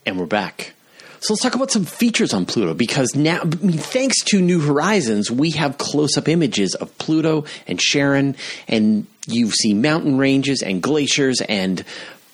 And 0.06 0.20
we're 0.20 0.26
back. 0.26 0.74
So 1.22 1.34
let's 1.34 1.44
talk 1.44 1.54
about 1.54 1.70
some 1.70 1.86
features 1.86 2.34
on 2.34 2.48
Pluto 2.48 2.74
because 2.74 3.16
now, 3.16 3.42
I 3.42 3.46
mean, 3.46 3.78
thanks 3.78 4.24
to 4.26 4.42
New 4.42 4.60
Horizons, 4.60 5.30
we 5.30 5.52
have 5.52 5.78
close 5.78 6.18
up 6.18 6.28
images 6.28 6.74
of 6.74 6.98
Pluto 6.98 7.46
and 7.68 7.80
Charon, 7.80 8.36
and 8.68 9.06
you 9.28 9.52
see 9.52 9.76
mountain 9.76 10.18
ranges 10.18 10.64
and 10.64 10.82
glaciers 10.82 11.40
and 11.42 11.86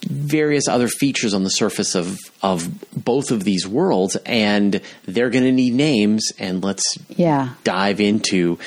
various 0.06 0.68
other 0.68 0.88
features 0.88 1.34
on 1.34 1.44
the 1.44 1.50
surface 1.50 1.96
of 1.96 2.18
of 2.42 2.70
both 3.04 3.32
of 3.32 3.44
these 3.44 3.68
worlds 3.68 4.16
and 4.26 4.80
they're 5.06 5.30
going 5.30 5.44
to 5.44 5.52
need 5.52 5.74
names 5.74 6.32
and 6.40 6.64
let's 6.64 6.84
Yeah. 7.16 7.50
dive 7.64 8.00
into 8.00 8.60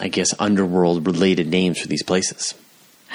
I 0.00 0.08
guess 0.08 0.28
underworld 0.38 1.06
related 1.06 1.46
names 1.48 1.78
for 1.80 1.88
these 1.88 2.02
places. 2.02 2.54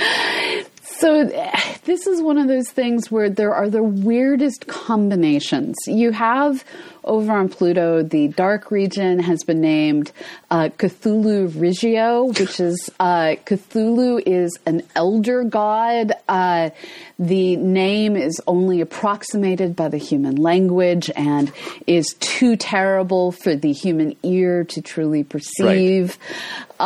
So 1.01 1.25
this 1.83 2.07
is 2.07 2.21
one 2.21 2.37
of 2.37 2.47
those 2.47 2.69
things 2.69 3.11
where 3.11 3.29
there 3.29 3.53
are 3.53 3.69
the 3.69 3.83
weirdest 3.83 4.67
combinations. 4.67 5.75
You 5.87 6.11
have 6.11 6.63
over 7.03 7.31
on 7.31 7.49
Pluto, 7.49 8.03
the 8.03 8.27
dark 8.27 8.69
region 8.69 9.19
has 9.19 9.43
been 9.43 9.59
named 9.59 10.11
uh, 10.51 10.69
Cthulhu 10.77 11.59
Regio, 11.59 12.25
which 12.25 12.59
is 12.59 12.91
uh, 12.99 13.35
Cthulhu 13.45 14.21
is 14.23 14.57
an 14.67 14.83
elder 14.95 15.43
god. 15.43 16.13
Uh, 16.29 16.69
the 17.17 17.55
name 17.55 18.15
is 18.15 18.39
only 18.45 18.81
approximated 18.81 19.75
by 19.75 19.87
the 19.87 19.97
human 19.97 20.35
language 20.35 21.09
and 21.15 21.51
is 21.87 22.15
too 22.19 22.55
terrible 22.55 23.31
for 23.31 23.55
the 23.55 23.73
human 23.73 24.15
ear 24.21 24.63
to 24.65 24.81
truly 24.83 25.23
perceive. 25.23 26.19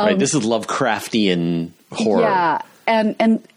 right, 0.06 0.18
this 0.18 0.34
is 0.34 0.46
Lovecraftian 0.46 1.72
horror. 1.92 2.24
Um, 2.24 2.30
Yeah, 2.32 2.62
and 2.88 3.16
and 3.20 3.48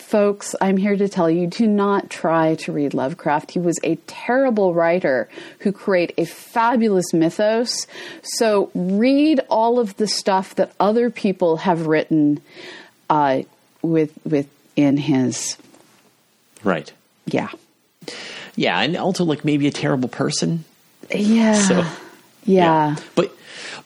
folks, 0.00 0.54
I'm 0.60 0.76
here 0.76 0.96
to 0.96 1.08
tell 1.08 1.30
you 1.30 1.46
do 1.46 1.66
not 1.66 2.10
try 2.10 2.54
to 2.56 2.72
read 2.72 2.94
Lovecraft. 2.94 3.52
He 3.52 3.58
was 3.58 3.78
a 3.84 3.96
terrible 4.06 4.74
writer 4.74 5.28
who 5.60 5.72
created 5.72 6.14
a 6.18 6.24
fabulous 6.26 7.12
mythos. 7.12 7.86
So 8.22 8.70
read 8.74 9.40
all 9.48 9.78
of 9.78 9.96
the 9.96 10.06
stuff 10.08 10.54
that 10.56 10.72
other 10.80 11.10
people 11.10 11.58
have 11.58 11.86
written 11.86 12.40
uh, 13.08 13.42
with 13.82 14.12
within 14.24 14.96
his 14.96 15.56
Right. 16.62 16.92
yeah. 17.26 17.48
Yeah, 18.56 18.80
and 18.80 18.96
also 18.96 19.24
like 19.24 19.44
maybe 19.44 19.66
a 19.68 19.70
terrible 19.70 20.08
person. 20.08 20.64
Yeah. 21.14 21.54
So 21.54 21.84
yeah. 22.44 22.96
But 23.14 23.32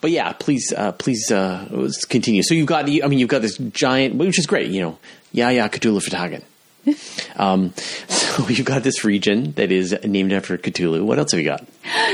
but 0.01 0.11
yeah, 0.11 0.33
please 0.33 0.73
uh, 0.75 0.91
please 0.93 1.31
uh, 1.31 1.89
continue. 2.09 2.43
So 2.43 2.53
you've 2.53 2.67
got 2.67 2.85
I 2.85 3.07
mean 3.07 3.19
you've 3.19 3.29
got 3.29 3.41
this 3.41 3.57
giant 3.57 4.15
which 4.15 4.37
is 4.39 4.45
great, 4.45 4.69
you 4.71 4.81
know. 4.81 4.99
Yeah, 5.35 5.49
yeah, 5.49 5.67
Cthulhu 5.67 6.01
fhtagn. 6.01 6.43
um, 7.37 7.73
so 8.07 8.47
you've 8.47 8.65
got 8.65 8.83
this 8.83 9.03
region 9.03 9.51
that 9.53 9.69
is 9.69 9.93
named 10.05 10.31
after 10.31 10.57
Cthulhu. 10.57 11.03
What 11.03 11.19
else 11.19 11.31
have 11.31 11.41
you 11.41 11.45
got? 11.45 11.67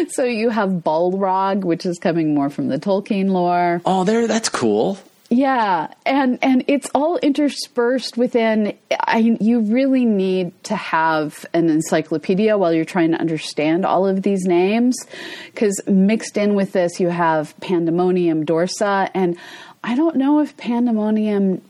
So 0.10 0.24
you 0.24 0.50
have 0.50 0.70
Balrog, 0.70 1.64
which 1.64 1.86
is 1.86 2.00
coming 2.00 2.34
more 2.34 2.50
from 2.50 2.70
the 2.70 2.80
Tolkien 2.80 3.30
lore. 3.30 3.80
Oh, 3.86 4.06
there 4.06 4.26
that's 4.26 4.50
cool. 4.50 4.98
Yeah, 5.30 5.94
and 6.04 6.40
and 6.42 6.64
it's 6.68 6.90
all 6.96 7.18
interspersed 7.18 8.18
within. 8.18 8.76
I 9.00 9.38
you 9.40 9.62
really 9.62 10.04
need 10.04 10.52
to 10.64 10.76
have 10.76 11.46
an 11.54 11.70
encyclopedia 11.70 12.58
while 12.58 12.74
you're 12.74 12.86
trying 12.86 13.12
to 13.12 13.18
understand 13.18 13.86
all 13.86 14.08
of 14.08 14.24
these 14.24 14.46
names, 14.46 14.98
because 15.46 15.80
mixed 15.86 16.38
in 16.38 16.56
with 16.56 16.72
this 16.72 17.00
you 17.00 17.10
have 17.10 17.58
Pandemonium 17.62 18.48
Dorsa, 18.48 19.12
and 19.14 19.38
I 19.84 19.96
don't 19.96 20.16
know 20.16 20.40
if 20.40 20.58
Pandemonium 20.58 21.62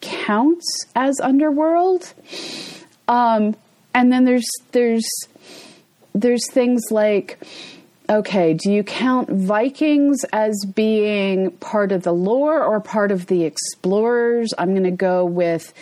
counts 0.00 0.66
as 0.94 1.20
underworld. 1.20 2.12
Um, 3.06 3.56
and 3.94 4.12
then 4.12 4.24
there's 4.24 4.48
there's 4.72 5.08
there's 6.14 6.50
things 6.50 6.82
like 6.90 7.38
okay, 8.10 8.54
do 8.54 8.72
you 8.72 8.82
count 8.82 9.28
Vikings 9.28 10.24
as 10.32 10.64
being 10.74 11.50
part 11.52 11.92
of 11.92 12.04
the 12.04 12.12
lore 12.12 12.62
or 12.62 12.80
part 12.80 13.12
of 13.12 13.26
the 13.26 13.44
explorers? 13.44 14.54
I'm 14.56 14.70
going 14.70 14.84
to 14.84 14.90
go 14.90 15.26
with 15.26 15.74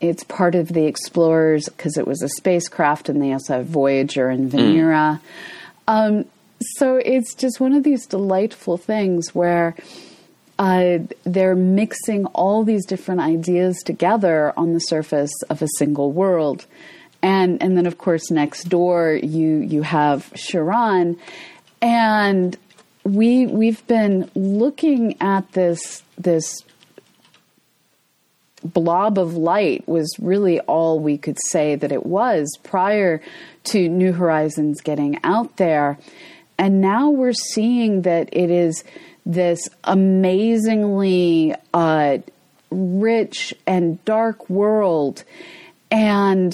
it's 0.00 0.24
part 0.24 0.54
of 0.54 0.68
the 0.68 0.86
explorers 0.86 1.68
because 1.68 1.96
it 1.96 2.06
was 2.06 2.22
a 2.22 2.28
spacecraft 2.28 3.08
and 3.08 3.22
they 3.22 3.32
also 3.32 3.58
have 3.58 3.66
Voyager 3.66 4.28
and 4.28 4.50
Venera. 4.50 5.20
Um, 5.86 6.24
so 6.76 6.96
it's 6.96 7.34
just 7.34 7.60
one 7.60 7.72
of 7.72 7.84
these 7.84 8.06
delightful 8.06 8.76
things 8.76 9.34
where 9.34 9.74
uh, 10.62 11.00
they're 11.24 11.56
mixing 11.56 12.24
all 12.26 12.62
these 12.62 12.86
different 12.86 13.20
ideas 13.20 13.76
together 13.84 14.52
on 14.56 14.74
the 14.74 14.78
surface 14.78 15.32
of 15.50 15.60
a 15.60 15.66
single 15.76 16.12
world. 16.12 16.66
And, 17.20 17.60
and 17.60 17.76
then 17.76 17.84
of 17.84 17.98
course 17.98 18.30
next 18.30 18.68
door 18.68 19.12
you 19.12 19.58
you 19.58 19.82
have 19.82 20.32
Charon, 20.34 21.18
and 21.80 22.56
we 23.02 23.46
we've 23.46 23.84
been 23.88 24.30
looking 24.36 25.20
at 25.20 25.50
this 25.50 26.04
this 26.16 26.62
blob 28.64 29.18
of 29.18 29.36
light 29.36 29.88
was 29.88 30.14
really 30.20 30.60
all 30.60 31.00
we 31.00 31.18
could 31.18 31.38
say 31.48 31.74
that 31.74 31.90
it 31.90 32.06
was 32.06 32.48
prior 32.62 33.20
to 33.64 33.88
New 33.88 34.12
Horizons 34.12 34.80
getting 34.80 35.18
out 35.24 35.56
there. 35.56 35.98
And 36.56 36.80
now 36.80 37.10
we're 37.10 37.32
seeing 37.32 38.02
that 38.02 38.28
it 38.30 38.50
is 38.50 38.84
this 39.24 39.68
amazingly 39.84 41.54
uh, 41.72 42.18
rich 42.70 43.54
and 43.66 44.04
dark 44.04 44.48
world. 44.50 45.24
And 45.90 46.52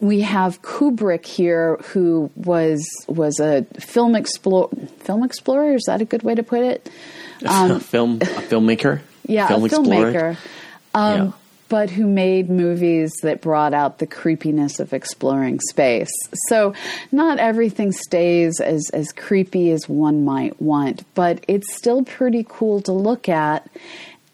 we 0.00 0.20
have 0.22 0.62
Kubrick 0.62 1.26
here, 1.26 1.76
who 1.92 2.30
was 2.36 2.86
was 3.06 3.40
a 3.40 3.64
film 3.80 4.14
explore 4.14 4.70
film 5.00 5.24
explorer. 5.24 5.74
Is 5.74 5.84
that 5.86 6.00
a 6.00 6.04
good 6.04 6.22
way 6.22 6.34
to 6.34 6.42
put 6.42 6.62
it? 6.62 6.90
Um, 7.46 7.80
film 7.80 8.16
a 8.16 8.24
filmmaker. 8.24 9.00
yeah, 9.26 9.48
film 9.48 9.64
a 9.64 9.68
filmmaker, 9.68 10.36
um, 10.94 11.26
Yeah. 11.26 11.32
But 11.68 11.90
who 11.90 12.06
made 12.06 12.48
movies 12.48 13.12
that 13.22 13.40
brought 13.40 13.74
out 13.74 13.98
the 13.98 14.06
creepiness 14.06 14.80
of 14.80 14.92
exploring 14.92 15.60
space. 15.70 16.10
So 16.48 16.74
not 17.12 17.38
everything 17.38 17.92
stays 17.92 18.60
as 18.60 18.90
as 18.92 19.12
creepy 19.12 19.70
as 19.70 19.88
one 19.88 20.24
might 20.24 20.60
want, 20.60 21.04
but 21.14 21.44
it's 21.48 21.76
still 21.76 22.04
pretty 22.04 22.44
cool 22.48 22.80
to 22.82 22.92
look 22.92 23.28
at. 23.28 23.68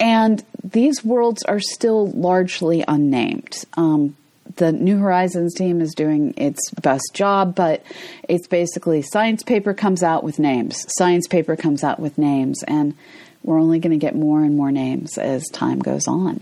And 0.01 0.45
these 0.63 1.05
worlds 1.05 1.43
are 1.45 1.61
still 1.61 2.11
largely 2.11 2.85
unnamed. 2.87 3.65
Um, 3.75 4.17
the 4.57 4.73
New 4.73 4.99
Horizons 4.99 5.55
team 5.55 5.81
is 5.81 5.95
doing 5.95 6.35
its 6.37 6.71
best 6.71 7.11
job, 7.13 7.55
but 7.55 7.83
it's 8.29 8.47
basically 8.47 9.03
science 9.03 9.43
paper 9.43 9.75
comes 9.75 10.03
out 10.03 10.23
with 10.23 10.39
names, 10.39 10.87
science 10.97 11.27
paper 11.27 11.57
comes 11.57 11.83
out 11.83 11.99
with 11.99 12.19
names, 12.19 12.63
and 12.65 12.95
we're 13.43 13.59
only 13.59 13.79
going 13.79 13.99
to 13.99 14.05
get 14.05 14.15
more 14.15 14.43
and 14.43 14.57
more 14.57 14.71
names 14.71 15.19
as 15.19 15.45
time 15.53 15.79
goes 15.79 16.07
on. 16.07 16.41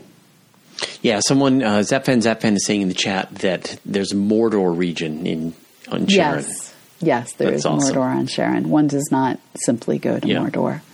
Yeah, 1.02 1.20
someone 1.20 1.62
uh, 1.62 1.78
Zapfan 1.80 2.22
Zapfan 2.22 2.56
is 2.56 2.66
saying 2.66 2.82
in 2.82 2.88
the 2.88 2.94
chat 2.94 3.34
that 3.36 3.78
there's 3.84 4.12
a 4.12 4.16
Mordor 4.16 4.76
region 4.76 5.26
in 5.26 5.54
on 5.90 6.06
Charon. 6.06 6.44
Yes, 6.44 6.74
yes, 7.00 7.32
there 7.34 7.50
That's 7.50 7.60
is 7.60 7.66
awesome. 7.66 7.94
Mordor 7.96 8.16
on 8.16 8.26
Charon. 8.26 8.68
One 8.70 8.86
does 8.86 9.08
not 9.10 9.38
simply 9.56 9.98
go 9.98 10.18
to 10.18 10.26
Yeah. 10.28 10.38
Mordor. 10.38 10.80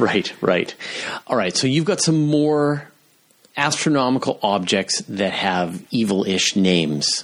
Right, 0.00 0.32
right. 0.40 0.74
All 1.28 1.36
right, 1.36 1.56
so 1.56 1.68
you've 1.68 1.84
got 1.84 2.00
some 2.00 2.26
more 2.26 2.88
astronomical 3.56 4.40
objects 4.42 5.02
that 5.02 5.32
have 5.32 5.82
evil-ish 5.92 6.56
names. 6.56 7.22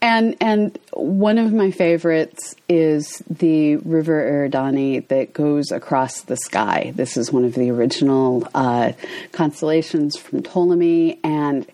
And 0.00 0.36
and 0.40 0.78
one 0.92 1.38
of 1.38 1.52
my 1.52 1.72
favorites 1.72 2.54
is 2.68 3.22
the 3.28 3.76
River 3.76 4.48
Eridani 4.48 5.06
that 5.08 5.32
goes 5.32 5.72
across 5.72 6.22
the 6.22 6.36
sky. 6.36 6.92
This 6.94 7.16
is 7.16 7.32
one 7.32 7.44
of 7.44 7.54
the 7.54 7.70
original 7.70 8.46
uh, 8.54 8.92
constellations 9.32 10.16
from 10.16 10.42
Ptolemy, 10.44 11.18
and 11.24 11.66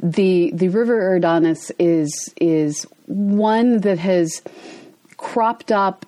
the 0.00 0.52
the 0.54 0.68
River 0.68 1.18
Eridanus 1.18 1.72
is 1.78 2.32
is 2.40 2.86
one 3.06 3.78
that 3.80 3.98
has 3.98 4.42
cropped 5.16 5.72
up 5.72 6.06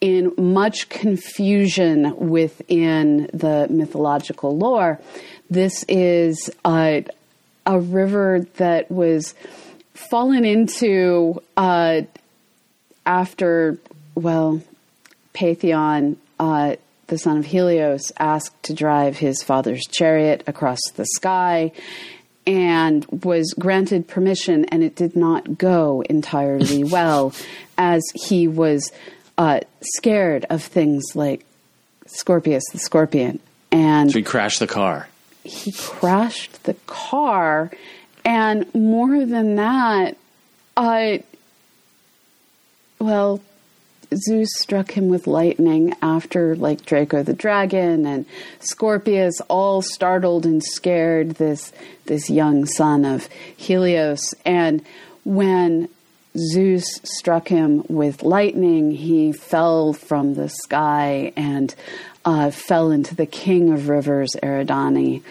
in 0.00 0.32
much 0.36 0.88
confusion 0.88 2.28
within 2.28 3.28
the 3.32 3.66
mythological 3.70 4.56
lore. 4.56 5.00
This 5.48 5.84
is 5.88 6.50
a, 6.64 7.04
a 7.64 7.80
river 7.80 8.46
that 8.56 8.90
was 8.90 9.34
fallen 9.96 10.44
into 10.44 11.42
uh, 11.56 12.02
after, 13.04 13.78
well, 14.14 14.62
Phaethon, 15.34 16.16
uh, 16.38 16.76
the 17.06 17.18
son 17.18 17.38
of 17.38 17.46
Helios, 17.46 18.12
asked 18.18 18.62
to 18.64 18.74
drive 18.74 19.16
his 19.18 19.42
father's 19.42 19.82
chariot 19.90 20.42
across 20.46 20.80
the 20.94 21.06
sky 21.14 21.72
and 22.46 23.04
was 23.24 23.54
granted 23.58 24.06
permission, 24.06 24.64
and 24.66 24.82
it 24.82 24.94
did 24.94 25.16
not 25.16 25.58
go 25.58 26.02
entirely 26.02 26.84
well 26.96 27.32
as 27.76 28.02
he 28.14 28.46
was 28.46 28.92
uh, 29.38 29.60
scared 29.96 30.46
of 30.48 30.62
things 30.62 31.04
like 31.14 31.44
Scorpius 32.06 32.62
the 32.72 32.78
scorpion. 32.78 33.40
And 33.72 34.10
So 34.10 34.18
he 34.18 34.24
crashed 34.24 34.60
the 34.60 34.66
car. 34.68 35.08
he 35.42 35.72
crashed 35.72 36.62
the 36.64 36.74
car, 36.86 37.70
and 38.26 38.74
more 38.74 39.24
than 39.24 39.54
that, 39.54 40.16
uh, 40.76 41.18
well, 42.98 43.40
Zeus 44.12 44.48
struck 44.56 44.90
him 44.90 45.08
with 45.08 45.28
lightning 45.28 45.94
after, 46.02 46.56
like 46.56 46.84
Draco 46.84 47.22
the 47.22 47.32
dragon 47.32 48.04
and 48.04 48.26
Scorpius, 48.58 49.40
all 49.48 49.80
startled 49.80 50.44
and 50.44 50.62
scared 50.62 51.36
this 51.36 51.72
this 52.06 52.28
young 52.28 52.66
son 52.66 53.04
of 53.04 53.28
Helios. 53.56 54.34
And 54.44 54.84
when 55.24 55.88
Zeus 56.36 57.00
struck 57.04 57.46
him 57.46 57.84
with 57.88 58.24
lightning, 58.24 58.90
he 58.90 59.32
fell 59.32 59.92
from 59.92 60.34
the 60.34 60.48
sky 60.48 61.32
and 61.36 61.72
uh, 62.24 62.50
fell 62.50 62.90
into 62.90 63.14
the 63.14 63.26
king 63.26 63.72
of 63.72 63.88
rivers, 63.88 64.30
Eridani. 64.42 65.22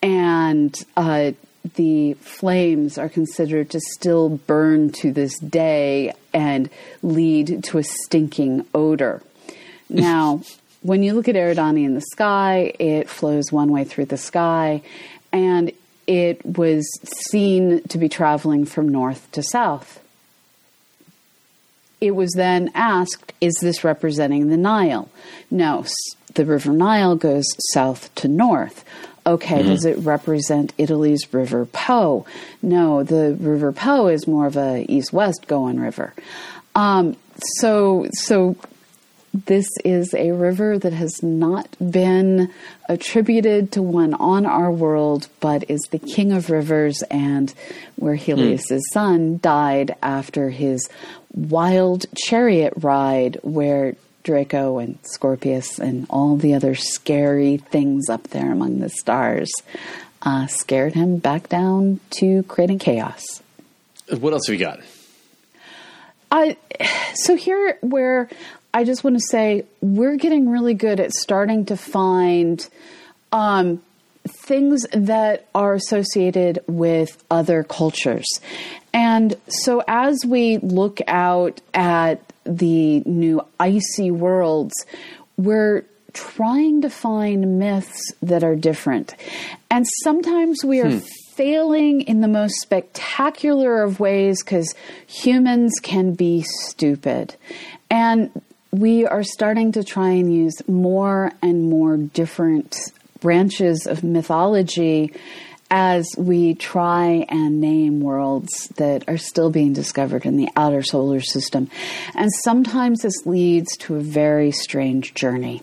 And 0.00 0.76
uh, 0.96 1.32
the 1.74 2.14
flames 2.14 2.98
are 2.98 3.08
considered 3.08 3.70
to 3.70 3.80
still 3.80 4.28
burn 4.28 4.90
to 4.92 5.12
this 5.12 5.38
day 5.38 6.12
and 6.32 6.70
lead 7.02 7.64
to 7.64 7.78
a 7.78 7.82
stinking 7.82 8.66
odor. 8.74 9.22
Now, 9.88 10.42
when 10.82 11.04
you 11.04 11.14
look 11.14 11.28
at 11.28 11.36
Eridani 11.36 11.84
in 11.84 11.94
the 11.94 12.00
sky, 12.00 12.72
it 12.80 13.08
flows 13.08 13.52
one 13.52 13.70
way 13.70 13.84
through 13.84 14.06
the 14.06 14.16
sky, 14.16 14.82
and 15.32 15.70
it 16.08 16.44
was 16.44 16.84
seen 17.30 17.82
to 17.84 17.98
be 17.98 18.08
traveling 18.08 18.64
from 18.64 18.88
north 18.88 19.30
to 19.32 19.44
south. 19.44 20.00
It 22.00 22.12
was 22.12 22.32
then 22.32 22.70
asked, 22.74 23.32
is 23.40 23.54
this 23.60 23.84
representing 23.84 24.48
the 24.48 24.56
Nile? 24.56 25.08
No, 25.50 25.84
the 26.34 26.44
River 26.44 26.72
Nile 26.72 27.16
goes 27.16 27.46
south 27.72 28.14
to 28.16 28.28
north. 28.28 28.84
Okay, 29.26 29.64
does 29.64 29.84
it 29.84 29.98
represent 29.98 30.72
Italy's 30.78 31.34
River 31.34 31.66
Po? 31.66 32.24
No, 32.62 33.02
the 33.02 33.36
River 33.38 33.72
Po 33.72 34.06
is 34.06 34.28
more 34.28 34.46
of 34.46 34.56
a 34.56 34.84
east-west 34.88 35.48
going 35.48 35.80
river. 35.80 36.14
Um, 36.76 37.16
so, 37.58 38.06
so 38.12 38.56
this 39.44 39.66
is 39.84 40.14
a 40.14 40.30
river 40.30 40.78
that 40.78 40.92
has 40.92 41.22
not 41.22 41.68
been 41.78 42.52
attributed 42.88 43.72
to 43.72 43.82
one 43.82 44.14
on 44.14 44.46
our 44.46 44.70
world, 44.70 45.28
but 45.40 45.68
is 45.68 45.80
the 45.90 45.98
king 45.98 46.32
of 46.32 46.48
rivers 46.48 47.02
and 47.10 47.52
where 47.96 48.14
Helios' 48.14 48.80
son 48.92 49.38
died 49.42 49.96
after 50.02 50.50
his 50.50 50.88
wild 51.34 52.06
chariot 52.16 52.72
ride 52.76 53.38
where 53.42 53.96
Draco 54.26 54.78
and 54.78 54.98
Scorpius 55.04 55.78
and 55.78 56.04
all 56.10 56.36
the 56.36 56.52
other 56.54 56.74
scary 56.74 57.58
things 57.58 58.10
up 58.10 58.24
there 58.24 58.50
among 58.50 58.80
the 58.80 58.90
stars 58.90 59.50
uh, 60.22 60.48
scared 60.48 60.94
him 60.94 61.18
back 61.18 61.48
down 61.48 62.00
to 62.10 62.42
creating 62.42 62.80
chaos. 62.80 63.22
What 64.10 64.32
else 64.32 64.48
have 64.48 64.58
you 64.58 64.66
got? 64.66 64.80
I 66.32 66.56
so 67.14 67.36
here 67.36 67.78
where 67.82 68.28
I 68.74 68.82
just 68.82 69.04
want 69.04 69.16
to 69.16 69.22
say 69.30 69.64
we're 69.80 70.16
getting 70.16 70.50
really 70.50 70.74
good 70.74 70.98
at 70.98 71.12
starting 71.12 71.64
to 71.66 71.76
find 71.76 72.68
um, 73.30 73.80
things 74.26 74.84
that 74.92 75.46
are 75.54 75.74
associated 75.74 76.64
with 76.66 77.22
other 77.30 77.62
cultures. 77.62 78.26
And 78.92 79.36
so 79.46 79.84
as 79.86 80.18
we 80.26 80.58
look 80.58 81.00
out 81.06 81.60
at 81.72 82.20
the 82.46 83.00
new 83.00 83.42
icy 83.58 84.10
worlds, 84.10 84.74
we're 85.36 85.84
trying 86.12 86.80
to 86.80 86.90
find 86.90 87.58
myths 87.58 88.12
that 88.22 88.42
are 88.42 88.56
different. 88.56 89.14
And 89.70 89.86
sometimes 90.02 90.64
we 90.64 90.80
are 90.80 90.90
hmm. 90.90 91.06
failing 91.34 92.00
in 92.02 92.22
the 92.22 92.28
most 92.28 92.54
spectacular 92.62 93.82
of 93.82 94.00
ways 94.00 94.42
because 94.42 94.74
humans 95.06 95.74
can 95.82 96.14
be 96.14 96.42
stupid. 96.42 97.36
And 97.90 98.30
we 98.70 99.06
are 99.06 99.22
starting 99.22 99.72
to 99.72 99.84
try 99.84 100.10
and 100.10 100.34
use 100.34 100.66
more 100.68 101.32
and 101.42 101.68
more 101.68 101.96
different 101.96 102.76
branches 103.20 103.86
of 103.86 104.02
mythology 104.02 105.12
as 105.70 106.06
we 106.16 106.54
try 106.54 107.26
and 107.28 107.60
name 107.60 108.00
worlds 108.00 108.68
that 108.76 109.08
are 109.08 109.18
still 109.18 109.50
being 109.50 109.72
discovered 109.72 110.24
in 110.24 110.36
the 110.36 110.48
outer 110.56 110.82
solar 110.82 111.20
system. 111.20 111.70
And 112.14 112.32
sometimes 112.32 113.02
this 113.02 113.26
leads 113.26 113.76
to 113.78 113.96
a 113.96 114.00
very 114.00 114.52
strange 114.52 115.14
journey 115.14 115.62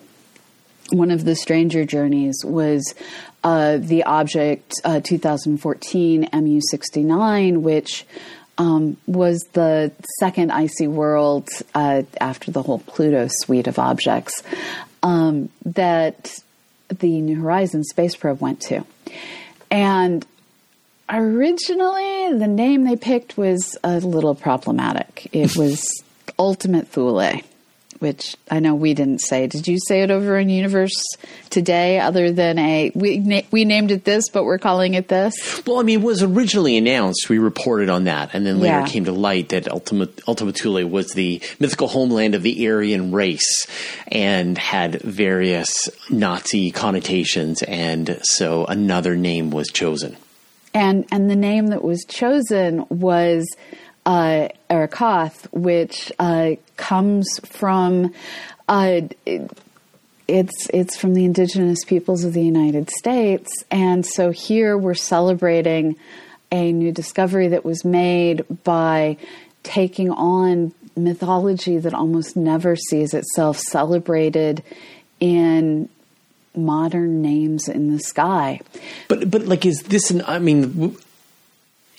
one 0.93 1.11
of 1.11 1.25
the 1.25 1.35
stranger 1.35 1.85
journeys 1.85 2.35
was 2.43 2.93
uh, 3.43 3.77
the 3.77 4.03
object 4.03 4.73
uh, 4.83 4.99
2014 5.01 6.29
MU69, 6.31 7.57
which 7.61 8.05
um, 8.57 8.97
was 9.07 9.39
the 9.53 9.91
second 10.19 10.51
icy 10.51 10.87
world 10.87 11.49
uh, 11.73 12.03
after 12.21 12.51
the 12.51 12.61
whole 12.61 12.79
Pluto 12.79 13.27
suite 13.29 13.67
of 13.67 13.79
objects 13.79 14.43
um, 15.01 15.49
that 15.65 16.39
the 16.89 17.19
New 17.21 17.41
Horizons 17.41 17.89
space 17.89 18.15
probe 18.15 18.39
went 18.39 18.61
to. 18.61 18.85
And 19.73 20.23
originally, 21.09 22.37
the 22.37 22.47
name 22.47 22.83
they 22.83 22.95
picked 22.95 23.37
was 23.37 23.75
a 23.83 23.97
little 23.97 24.35
problematic. 24.35 25.27
It 25.31 25.57
was 25.57 26.03
Ultima 26.37 26.83
Thule 26.83 27.41
which 28.03 28.35
I 28.51 28.59
know 28.59 28.75
we 28.75 28.93
didn't 28.93 29.21
say. 29.21 29.47
Did 29.47 29.67
you 29.67 29.77
say 29.87 30.03
it 30.03 30.11
over 30.11 30.37
in 30.37 30.49
Universe 30.49 30.91
today? 31.49 31.99
Other 31.99 32.31
than 32.31 32.59
a 32.59 32.91
we 32.93 33.17
na- 33.17 33.41
we 33.49 33.65
named 33.65 33.89
it 33.91 34.03
this, 34.03 34.25
but 34.29 34.43
we're 34.43 34.59
calling 34.59 34.93
it 34.93 35.07
this. 35.07 35.33
Well, 35.65 35.79
I 35.79 35.83
mean, 35.83 36.01
it 36.01 36.05
was 36.05 36.21
originally 36.21 36.77
announced. 36.77 37.29
We 37.29 37.39
reported 37.39 37.89
on 37.89 38.03
that, 38.03 38.31
and 38.33 38.45
then 38.45 38.59
later 38.59 38.79
Yeah. 38.79 38.85
came 38.85 39.05
to 39.05 39.11
light 39.13 39.49
that 39.49 39.67
Ultima, 39.67 40.09
Ultima 40.27 40.51
Thule 40.51 40.85
was 40.85 41.07
the 41.13 41.41
mythical 41.59 41.87
homeland 41.87 42.35
of 42.35 42.43
the 42.43 42.67
Aryan 42.67 43.11
race, 43.11 43.65
and 44.09 44.57
had 44.57 45.01
various 45.01 45.89
Nazi 46.09 46.69
connotations, 46.71 47.63
and 47.63 48.19
so 48.23 48.65
another 48.65 49.15
name 49.15 49.49
was 49.49 49.69
chosen. 49.69 50.17
and 50.75 51.05
and 51.11 51.29
the 51.29 51.35
name 51.35 51.67
that 51.67 51.83
was 51.83 52.03
chosen 52.07 52.83
was 52.89 53.45
uh, 54.05 54.47
which 55.51 56.11
uh, 56.19 56.51
comes 56.77 57.27
from 57.45 58.13
uh, 58.67 59.01
it- 59.25 59.51
it's 60.25 60.69
it's 60.73 60.95
from 60.95 61.13
the 61.15 61.25
indigenous 61.25 61.83
peoples 61.83 62.23
of 62.23 62.31
the 62.31 62.41
United 62.41 62.89
States, 62.89 63.51
and 63.69 64.05
so 64.05 64.31
here 64.31 64.77
we're 64.77 64.93
celebrating 64.93 65.97
a 66.49 66.71
new 66.71 66.93
discovery 66.93 67.49
that 67.49 67.65
was 67.65 67.83
made 67.83 68.45
by 68.63 69.17
taking 69.63 70.09
on 70.11 70.73
mythology 70.95 71.77
that 71.77 71.93
almost 71.93 72.37
never 72.37 72.75
sees 72.77 73.13
itself 73.13 73.57
celebrated 73.59 74.63
in 75.19 75.89
modern 76.55 77.21
names 77.21 77.67
in 77.67 77.91
the 77.91 77.99
sky. 77.99 78.61
But 79.09 79.29
but 79.29 79.45
like, 79.45 79.65
is 79.65 79.83
this 79.83 80.09
an? 80.09 80.23
I 80.25 80.39
mean, 80.39 80.95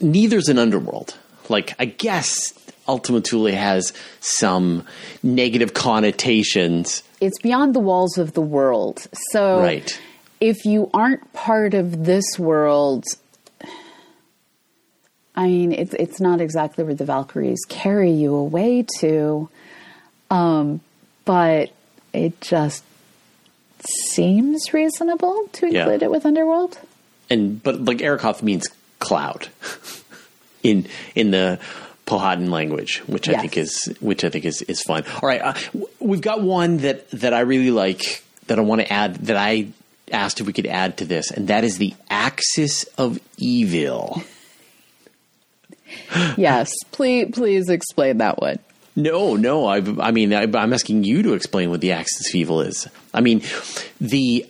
neither's 0.01 0.49
an 0.49 0.59
underworld. 0.59 1.15
Like, 1.49 1.75
I 1.79 1.85
guess 1.87 2.53
Ultima 2.89 3.21
Thule 3.21 3.53
has 3.53 3.93
some 4.21 4.85
negative 5.23 5.75
connotations. 5.75 7.03
it's 7.21 7.39
beyond 7.41 7.75
the 7.75 7.81
walls 7.81 8.19
of 8.19 8.35
the 8.35 8.41
world. 8.43 9.07
So 9.33 9.59
Right. 9.61 9.99
if 10.41 10.65
you 10.67 10.91
aren't 10.93 11.33
part 11.33 11.73
of 11.75 12.05
this 12.05 12.39
world, 12.39 13.05
I 15.37 15.47
mean, 15.49 15.73
it's 15.73 15.95
it's 15.95 16.21
not 16.21 16.41
exactly 16.41 16.85
where 16.85 16.95
the 16.95 17.05
Valkyries 17.05 17.61
carry 17.69 18.11
you 18.11 18.35
away 18.35 18.85
to, 19.01 19.49
um, 20.31 20.81
but 21.25 21.71
it 22.13 22.41
just 22.41 22.85
seems 24.11 24.73
reasonable 24.73 25.49
to 25.55 25.69
Yeah. 25.73 25.81
include 25.83 26.03
it 26.05 26.11
with 26.11 26.25
Underworld. 26.25 26.79
and 27.31 27.63
but 27.63 27.85
like 27.85 27.99
Arrokoth 27.99 28.43
means 28.43 28.69
cloud 29.01 29.49
in 30.65 30.87
in 31.15 31.31
the 31.31 31.61
Powhatan 32.07 32.51
language, 32.51 32.99
which 33.07 33.29
I 33.29 33.41
think 33.41 33.57
is 33.57 33.95
which 34.01 34.25
I 34.25 34.31
think 34.31 34.45
is 34.45 34.63
is 34.63 34.83
fun. 34.83 35.05
All 35.23 35.29
right, 35.29 35.41
uh, 35.41 35.55
we've 36.01 36.21
got 36.21 36.43
one 36.43 36.79
that 36.79 37.09
that 37.13 37.33
I 37.33 37.41
really 37.41 37.71
like 37.71 38.25
that 38.49 38.59
I 38.59 38.63
want 38.63 38.81
to 38.81 38.93
add 38.93 39.15
that 39.27 39.37
I 39.37 39.69
asked 40.11 40.41
if 40.41 40.47
we 40.47 40.53
could 40.53 40.67
add 40.67 40.99
to 40.99 41.05
this, 41.05 41.31
and 41.31 41.49
that 41.49 41.65
is 41.65 41.79
the 41.79 41.95
axis 42.11 42.85
of 42.99 43.21
evil. 43.39 44.23
yes, 46.37 46.73
please 46.91 47.31
please 47.33 47.69
explain 47.69 48.19
that 48.19 48.41
one. 48.41 48.59
No, 48.97 49.35
no. 49.35 49.67
I, 49.67 49.79
I 50.01 50.13
mean, 50.13 50.33
I, 50.33 50.43
I'm 50.43 50.73
asking 50.73 51.03
you 51.05 51.23
to 51.25 51.33
explain 51.33 51.71
what 51.71 51.81
the 51.81 51.93
axis 51.93 52.29
of 52.29 52.35
evil 52.35 52.61
is. 52.61 52.87
I 53.13 53.23
mean, 53.23 53.43
the 54.01 54.47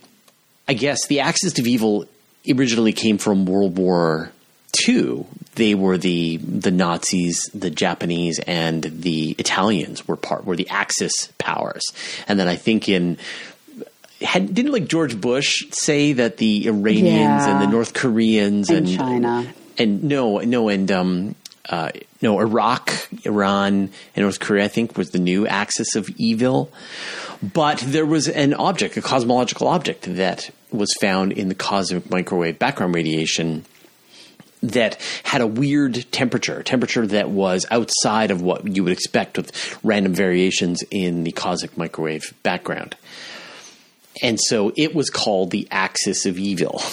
I 0.67 0.73
guess 0.73 1.07
the 1.07 1.21
axis 1.21 1.57
of 1.57 1.67
evil 1.67 2.05
originally 2.49 2.93
came 2.93 3.17
from 3.17 3.45
World 3.45 3.77
War 3.77 4.31
II. 4.87 5.25
They 5.55 5.73
were 5.75 5.97
the 5.97 6.37
the 6.37 6.71
Nazis, 6.71 7.49
the 7.53 7.69
Japanese, 7.69 8.39
and 8.39 8.83
the 8.83 9.35
Italians 9.39 10.07
were 10.07 10.17
part 10.17 10.45
were 10.45 10.55
the 10.55 10.69
Axis 10.69 11.31
powers. 11.37 11.83
And 12.27 12.39
then 12.39 12.47
I 12.47 12.55
think 12.55 12.89
in 12.89 13.17
had 14.21 14.53
didn't 14.53 14.71
like 14.71 14.87
George 14.87 15.19
Bush 15.19 15.63
say 15.71 16.13
that 16.13 16.37
the 16.37 16.67
Iranians 16.67 17.43
Yeah. 17.45 17.51
and 17.53 17.61
the 17.61 17.67
North 17.67 17.93
Koreans 17.93 18.69
And 18.69 18.87
and 18.87 18.97
China. 18.97 19.53
and 19.77 20.03
no, 20.03 20.39
no, 20.39 20.69
and 20.69 20.91
um, 20.91 21.35
uh, 21.69 21.89
no, 22.21 22.39
Iraq, 22.39 22.91
Iran, 23.25 23.89
and 24.15 24.23
North 24.23 24.39
Korea, 24.39 24.65
I 24.65 24.67
think, 24.67 24.97
was 24.97 25.11
the 25.11 25.19
new 25.19 25.47
axis 25.47 25.95
of 25.95 26.09
evil. 26.17 26.71
But 27.41 27.79
there 27.79 28.05
was 28.05 28.27
an 28.29 28.53
object, 28.53 28.97
a 28.97 29.01
cosmological 29.01 29.67
object, 29.67 30.03
that 30.15 30.49
was 30.71 30.93
found 30.99 31.31
in 31.33 31.49
the 31.49 31.55
cosmic 31.55 32.09
microwave 32.09 32.57
background 32.59 32.93
radiation 32.95 33.65
that 34.61 34.99
had 35.23 35.41
a 35.41 35.47
weird 35.47 36.05
temperature, 36.11 36.63
temperature 36.63 37.05
that 37.07 37.29
was 37.29 37.65
outside 37.71 38.31
of 38.31 38.41
what 38.41 38.75
you 38.75 38.83
would 38.83 38.93
expect 38.93 39.37
with 39.37 39.79
random 39.83 40.13
variations 40.13 40.83
in 40.91 41.23
the 41.23 41.31
cosmic 41.31 41.77
microwave 41.77 42.33
background. 42.43 42.95
And 44.21 44.39
so 44.39 44.71
it 44.77 44.95
was 44.95 45.09
called 45.09 45.51
the 45.51 45.67
axis 45.71 46.25
of 46.25 46.37
evil. 46.37 46.81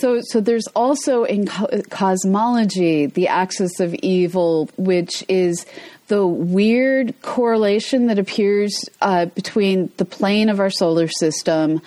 So, 0.00 0.20
so 0.20 0.40
there's 0.40 0.66
also 0.74 1.22
in 1.22 1.46
co- 1.46 1.68
cosmology 1.90 3.06
the 3.06 3.28
axis 3.28 3.78
of 3.78 3.94
evil, 3.94 4.68
which 4.76 5.24
is 5.28 5.64
the 6.08 6.26
weird 6.26 7.20
correlation 7.22 8.08
that 8.08 8.18
appears 8.18 8.84
uh, 9.00 9.26
between 9.26 9.90
the 9.96 10.04
plane 10.04 10.48
of 10.48 10.60
our 10.60 10.70
solar 10.70 11.08
system, 11.08 11.80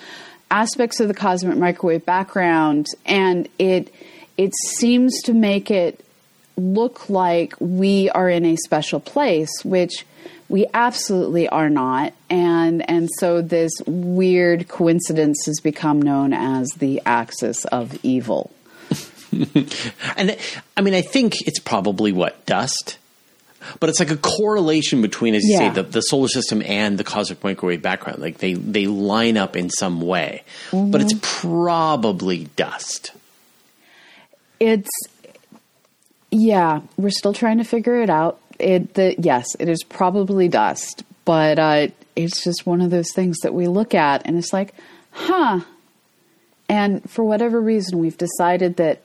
aspects 0.50 1.00
of 1.00 1.08
the 1.08 1.13
cosmic 1.13 1.58
microwave 1.58 2.06
background, 2.06 2.88
and 3.06 3.48
it 3.60 3.93
it 4.39 4.56
seems 4.56 5.21
to 5.23 5.34
make 5.34 5.69
it 5.69 6.02
look 6.56 7.10
like 7.10 7.54
we 7.60 8.10
are 8.12 8.30
in 8.30 8.45
a 8.45 8.56
special 8.56 9.02
place, 9.02 9.49
which 9.65 10.06
we 10.47 10.65
absolutely 10.73 11.49
are 11.49 11.69
not. 11.69 12.13
And 12.30 12.89
and 12.89 13.10
so 13.17 13.41
this 13.41 13.73
weird 13.86 14.69
coincidence 14.69 15.45
has 15.45 15.60
become 15.60 16.02
known 16.02 16.32
as 16.32 16.69
the 16.78 17.02
axis 17.06 17.65
of 17.65 17.99
evil. 18.02 18.52
And 20.17 20.36
I 20.75 20.82
mean, 20.82 20.95
I 20.95 21.02
think 21.02 21.45
it's 21.45 21.60
probably 21.60 22.12
what 22.12 22.45
dust, 22.47 22.97
but 23.80 23.89
it's 23.89 23.99
like 23.99 24.10
a 24.10 24.17
correlation 24.17 25.04
between, 25.04 25.36
as 25.36 25.43
you 25.43 25.52
Yeah. 25.52 25.73
say, 25.73 25.82
the, 25.82 25.84
the 25.84 26.02
solar 26.02 26.30
system 26.30 26.63
and 26.65 26.97
the 26.97 27.04
cosmic 27.04 27.43
microwave 27.43 27.82
background. 27.82 28.19
Like 28.19 28.38
they 28.38 28.54
they 28.54 28.88
line 28.88 29.36
up 29.38 29.58
in 29.58 29.69
some 29.69 29.99
way, 30.02 30.43
but 30.71 31.02
it's 31.02 31.13
mm-hmm. 31.13 31.41
probably 31.41 32.45
dust. 32.56 33.12
It's 34.60 34.89
yeah, 36.32 36.82
we're 36.98 37.10
still 37.10 37.34
trying 37.34 37.58
to 37.58 37.63
figure 37.63 38.02
it 38.02 38.10
out. 38.10 38.39
It 38.60 38.93
the 38.93 39.15
yes, 39.17 39.56
it 39.60 39.69
is 39.69 39.84
probably 39.84 40.48
dust, 40.48 41.04
but 41.26 41.60
uh, 41.60 41.88
it's 42.15 42.43
just 42.43 42.65
one 42.65 42.82
of 42.82 42.91
those 42.91 43.12
things 43.13 43.38
that 43.39 43.54
we 43.54 43.67
look 43.67 43.93
at 43.95 44.26
and 44.26 44.38
it's 44.38 44.54
like, 44.54 44.74
huh. 45.12 45.62
And 46.67 47.10
for 47.10 47.24
whatever 47.24 47.60
reason, 47.60 47.98
we've 47.98 48.17
decided 48.17 48.76
that 48.76 49.04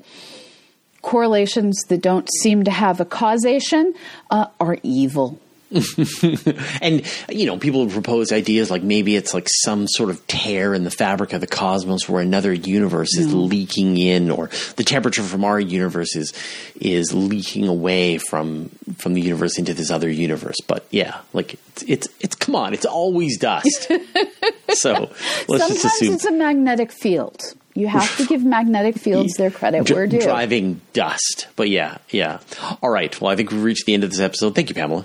correlations 1.01 1.81
that 1.89 2.03
don't 2.03 2.29
seem 2.41 2.65
to 2.65 2.71
have 2.71 3.01
a 3.01 3.05
causation 3.05 3.95
uh, 4.31 4.47
are 4.61 4.79
evil. 4.83 5.39
And 6.81 7.03
you 7.29 7.47
know, 7.47 7.59
people 7.59 7.89
propose 7.89 8.33
ideas 8.33 8.71
like 8.71 8.83
maybe 8.83 9.17
it's 9.17 9.35
like 9.35 9.49
some 9.65 9.87
sort 9.89 10.11
of 10.11 10.25
tear 10.27 10.75
in 10.75 10.85
the 10.85 10.91
fabric 10.91 11.33
of 11.33 11.41
the 11.41 11.47
cosmos 11.47 12.09
where 12.09 12.23
another 12.23 12.53
universe 12.53 13.17
is 13.17 13.33
leaking 13.33 13.97
in, 13.97 14.31
or 14.31 14.51
the 14.77 14.85
temperature 14.85 15.23
from 15.23 15.45
our 15.45 15.59
universe 15.59 16.15
is 16.17 16.33
is 16.81 17.13
leaking 17.13 17.69
away 17.69 18.19
from 18.19 18.71
from 18.99 19.15
the 19.15 19.21
universe 19.21 19.59
into 19.59 19.75
this 19.75 19.91
other 19.91 20.11
universe. 20.11 20.57
But 20.67 20.87
yeah, 20.91 21.21
like 21.33 21.55
it's 21.55 21.83
it's, 21.83 22.09
it's 22.21 22.35
come 22.35 22.55
on, 22.55 22.75
it's 22.75 22.87
always 22.87 23.39
dust. 23.39 23.91
so 24.71 25.11
let's 25.49 25.69
just 25.69 25.81
Sometimes 25.81 25.85
assume 25.85 26.15
it's 26.15 26.25
a 26.25 26.33
magnetic 26.33 26.93
field. 26.93 27.43
You 27.75 27.89
have 27.89 28.17
to 28.19 28.27
give 28.27 28.45
magnetic 28.45 28.97
fields 28.99 29.35
their 29.35 29.51
credit 29.51 29.91
where 29.91 30.07
due. 30.07 30.21
driving 30.21 30.81
dust. 30.93 31.49
But 31.57 31.71
yeah, 31.71 31.99
yeah. 32.11 32.39
All 32.81 32.91
right. 32.91 33.21
Well, 33.21 33.33
I 33.33 33.37
think 33.37 33.51
we've 33.51 33.65
reached 33.65 33.87
the 33.87 33.95
end 33.95 34.05
of 34.05 34.11
this 34.11 34.21
episode. 34.21 34.55
Thank 34.55 34.69
you, 34.69 34.77
Pamela. 34.77 35.05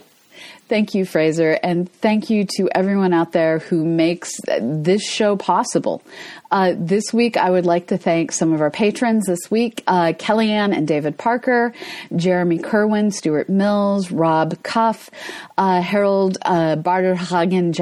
Thank 0.70 0.94
you, 0.94 1.04
Fraser, 1.04 1.58
and 1.64 1.92
thank 1.92 2.30
you 2.30 2.46
to 2.58 2.70
everyone 2.76 3.12
out 3.12 3.32
there 3.32 3.58
who 3.58 3.84
makes 3.84 4.40
this 4.62 5.04
show 5.04 5.36
possible. 5.36 6.04
Uh, 6.52 6.76
this 6.78 7.12
week, 7.12 7.38
I 7.38 7.50
would 7.50 7.66
like 7.66 7.88
to 7.88 7.98
thank 7.98 8.32
some 8.32 8.54
of 8.54 8.62
our 8.62 8.70
patrons 8.70 9.26
this 9.26 9.50
week 9.50 9.84
uh, 9.88 10.14
Kellyanne 10.14 10.78
and 10.78 10.88
David 10.88 11.18
Parker, 11.18 11.74
Jeremy 12.16 12.60
Kerwin, 12.60 13.10
Stuart 13.10 13.50
Mills, 13.50 14.12
Rob 14.12 14.62
Cuff, 14.62 15.10
uh, 15.58 15.82
Harold 15.82 16.38
uh, 16.44 16.76
Barterhagen, 16.76 17.74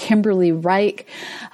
Kimberly 0.00 0.50
Reich, 0.50 1.06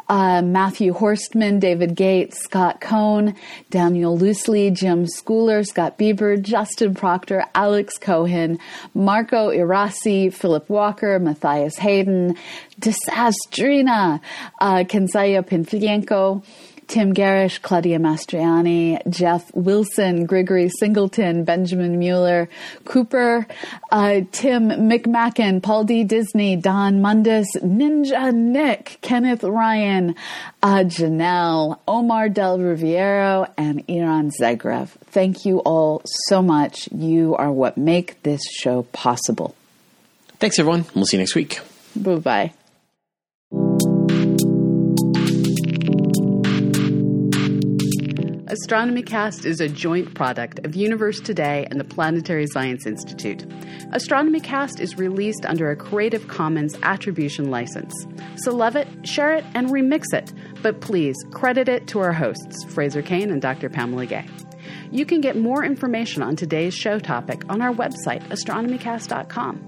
uh, 0.09 0.41
Matthew 0.41 0.95
Horstman, 0.95 1.59
David 1.59 1.97
Gates, 1.97 2.39
Scott 2.45 2.81
Cohn, 2.81 3.35
Daniel 3.71 4.17
Loosely, 4.17 4.71
Jim 4.71 5.05
Schooler, 5.05 5.67
Scott 5.67 5.99
Bieber, 5.99 6.41
Justin 6.41 6.95
Proctor, 6.95 7.45
Alex 7.57 7.99
Cohen, 7.99 8.61
Marco 8.95 9.51
Irasi, 9.51 10.33
Philip 10.33 10.71
Walker, 10.71 11.19
Matthias 11.19 11.77
Hayden, 11.79 12.37
Disastrina, 12.81 14.21
uh, 14.61 14.85
Kenzaya 14.85 15.45
Pinfienko, 15.45 16.45
Tim 16.88 17.12
Garish, 17.12 17.59
Claudia 17.59 17.99
Mastriani, 17.99 19.01
Jeff 19.11 19.53
Wilson, 19.55 20.27
Gregory 20.27 20.68
Singleton, 20.68 21.44
Benjamin 21.44 21.99
Mueller, 21.99 22.49
Cooper, 22.85 23.46
uh, 23.90 24.20
Tim 24.33 24.68
McMacken, 24.68 25.62
Paul 25.62 25.85
D. 25.85 26.05
Disney, 26.05 26.57
Don 26.57 27.01
Mundus, 27.01 27.46
Ninja 27.57 28.33
Nick, 28.35 28.99
Kenneth 29.01 29.42
Ryan, 29.42 30.14
uh, 30.62 30.85
Janelle, 30.85 31.79
Omar 31.88 32.29
Del 32.29 32.59
Riviero, 32.59 33.51
and 33.57 33.85
Iran 33.88 34.31
Zegrev. 34.31 34.88
Thank 35.07 35.44
you 35.44 35.59
all 35.61 36.03
so 36.05 36.42
much. 36.42 36.88
You 36.92 37.35
are 37.37 37.51
what 37.51 37.77
make 37.77 38.22
this 38.22 38.42
show 38.51 38.83
possible. 38.92 39.55
Thanks, 40.38 40.59
everyone. 40.59 40.85
We'll 40.94 41.07
see 41.07 41.16
you 41.16 41.22
next 41.22 41.35
week. 41.35 41.61
Bye 41.94 42.16
bye. 42.16 42.53
Astronomy 48.62 49.03
Cast 49.03 49.45
is 49.45 49.61
a 49.61 49.69
joint 49.69 50.14
product 50.14 50.64
of 50.64 50.75
Universe 50.75 51.21
Today 51.21 51.66
and 51.71 51.79
the 51.79 51.85
Planetary 51.85 52.47
Science 52.47 52.87
Institute. 52.87 53.45
Astronomy 53.92 54.40
Cast 54.40 54.81
is 54.81 54.97
released 54.97 55.45
under 55.45 55.71
a 55.71 55.77
Creative 55.77 56.27
Commons 56.27 56.75
Attribution 56.83 57.51
license. 57.51 57.92
So 58.37 58.55
love 58.55 58.75
it, 58.75 58.88
share 59.07 59.35
it, 59.35 59.45
and 59.55 59.69
remix 59.69 60.05
it. 60.14 60.33
But 60.62 60.81
please 60.81 61.16
credit 61.33 61.69
it 61.69 61.87
to 61.88 61.99
our 61.99 62.14
hosts, 62.14 62.64
Fraser 62.64 63.03
Cain 63.03 63.31
and 63.31 63.42
Dr. 63.42 63.69
Pamela 63.69 64.07
Gay. 64.07 64.27
You 64.90 65.05
can 65.05 65.21
get 65.21 65.37
more 65.37 65.62
information 65.62 66.23
on 66.23 66.35
today's 66.35 66.75
show 66.75 66.99
topic 66.99 67.42
on 67.51 67.61
our 67.61 67.75
website, 67.75 68.27
astronomycast.com. 68.31 69.66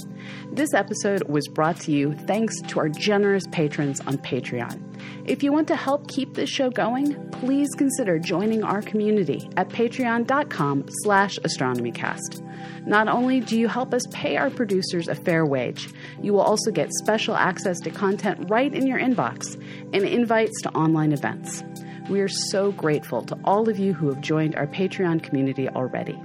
This 0.53 0.72
episode 0.72 1.29
was 1.29 1.46
brought 1.46 1.79
to 1.81 1.92
you 1.92 2.14
thanks 2.27 2.59
to 2.62 2.81
our 2.81 2.88
generous 2.88 3.44
patrons 3.53 4.01
on 4.01 4.16
Patreon. 4.16 4.88
If 5.25 5.42
you 5.42 5.53
want 5.53 5.68
to 5.68 5.77
help 5.77 6.09
keep 6.09 6.35
this 6.35 6.49
show 6.49 6.71
going, 6.71 7.31
please 7.31 7.68
consider 7.75 8.18
joining 8.18 8.64
our 8.64 8.83
community 8.83 9.49
at 9.57 9.68
patreon.com 9.68 10.87
slash 11.03 11.38
astronomycast. 11.40 12.44
Not 12.87 13.09
only 13.09 13.40
do 13.40 13.59
you 13.59 13.68
help 13.68 13.92
us 13.92 14.03
pay 14.11 14.37
our 14.37 14.51
producers 14.51 15.09
a 15.09 15.14
fair 15.14 15.44
wage, 15.44 15.90
you 16.23 16.33
will 16.33 16.40
also 16.40 16.71
get 16.71 16.92
special 16.92 17.37
access 17.37 17.79
to 17.81 17.90
content 17.90 18.49
right 18.49 18.73
in 18.73 18.87
your 18.87 18.99
inbox 18.99 19.55
and 19.92 20.05
invites 20.05 20.62
to 20.62 20.71
online 20.71 21.12
events. 21.12 21.62
We 22.09 22.21
are 22.21 22.29
so 22.29 22.73
grateful 22.73 23.23
to 23.23 23.38
all 23.44 23.68
of 23.68 23.79
you 23.79 23.92
who 23.92 24.09
have 24.09 24.23
joined 24.23 24.57
our 24.57 24.66
Patreon 24.66 25.23
community 25.23 25.68
already. 25.68 26.18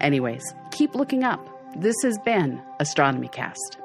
Anyways, 0.00 0.54
keep 0.70 0.94
looking 0.94 1.24
up. 1.24 1.46
This 1.76 1.96
has 2.02 2.18
been 2.24 2.62
Astronomy 2.80 3.28
Cast. 3.28 3.79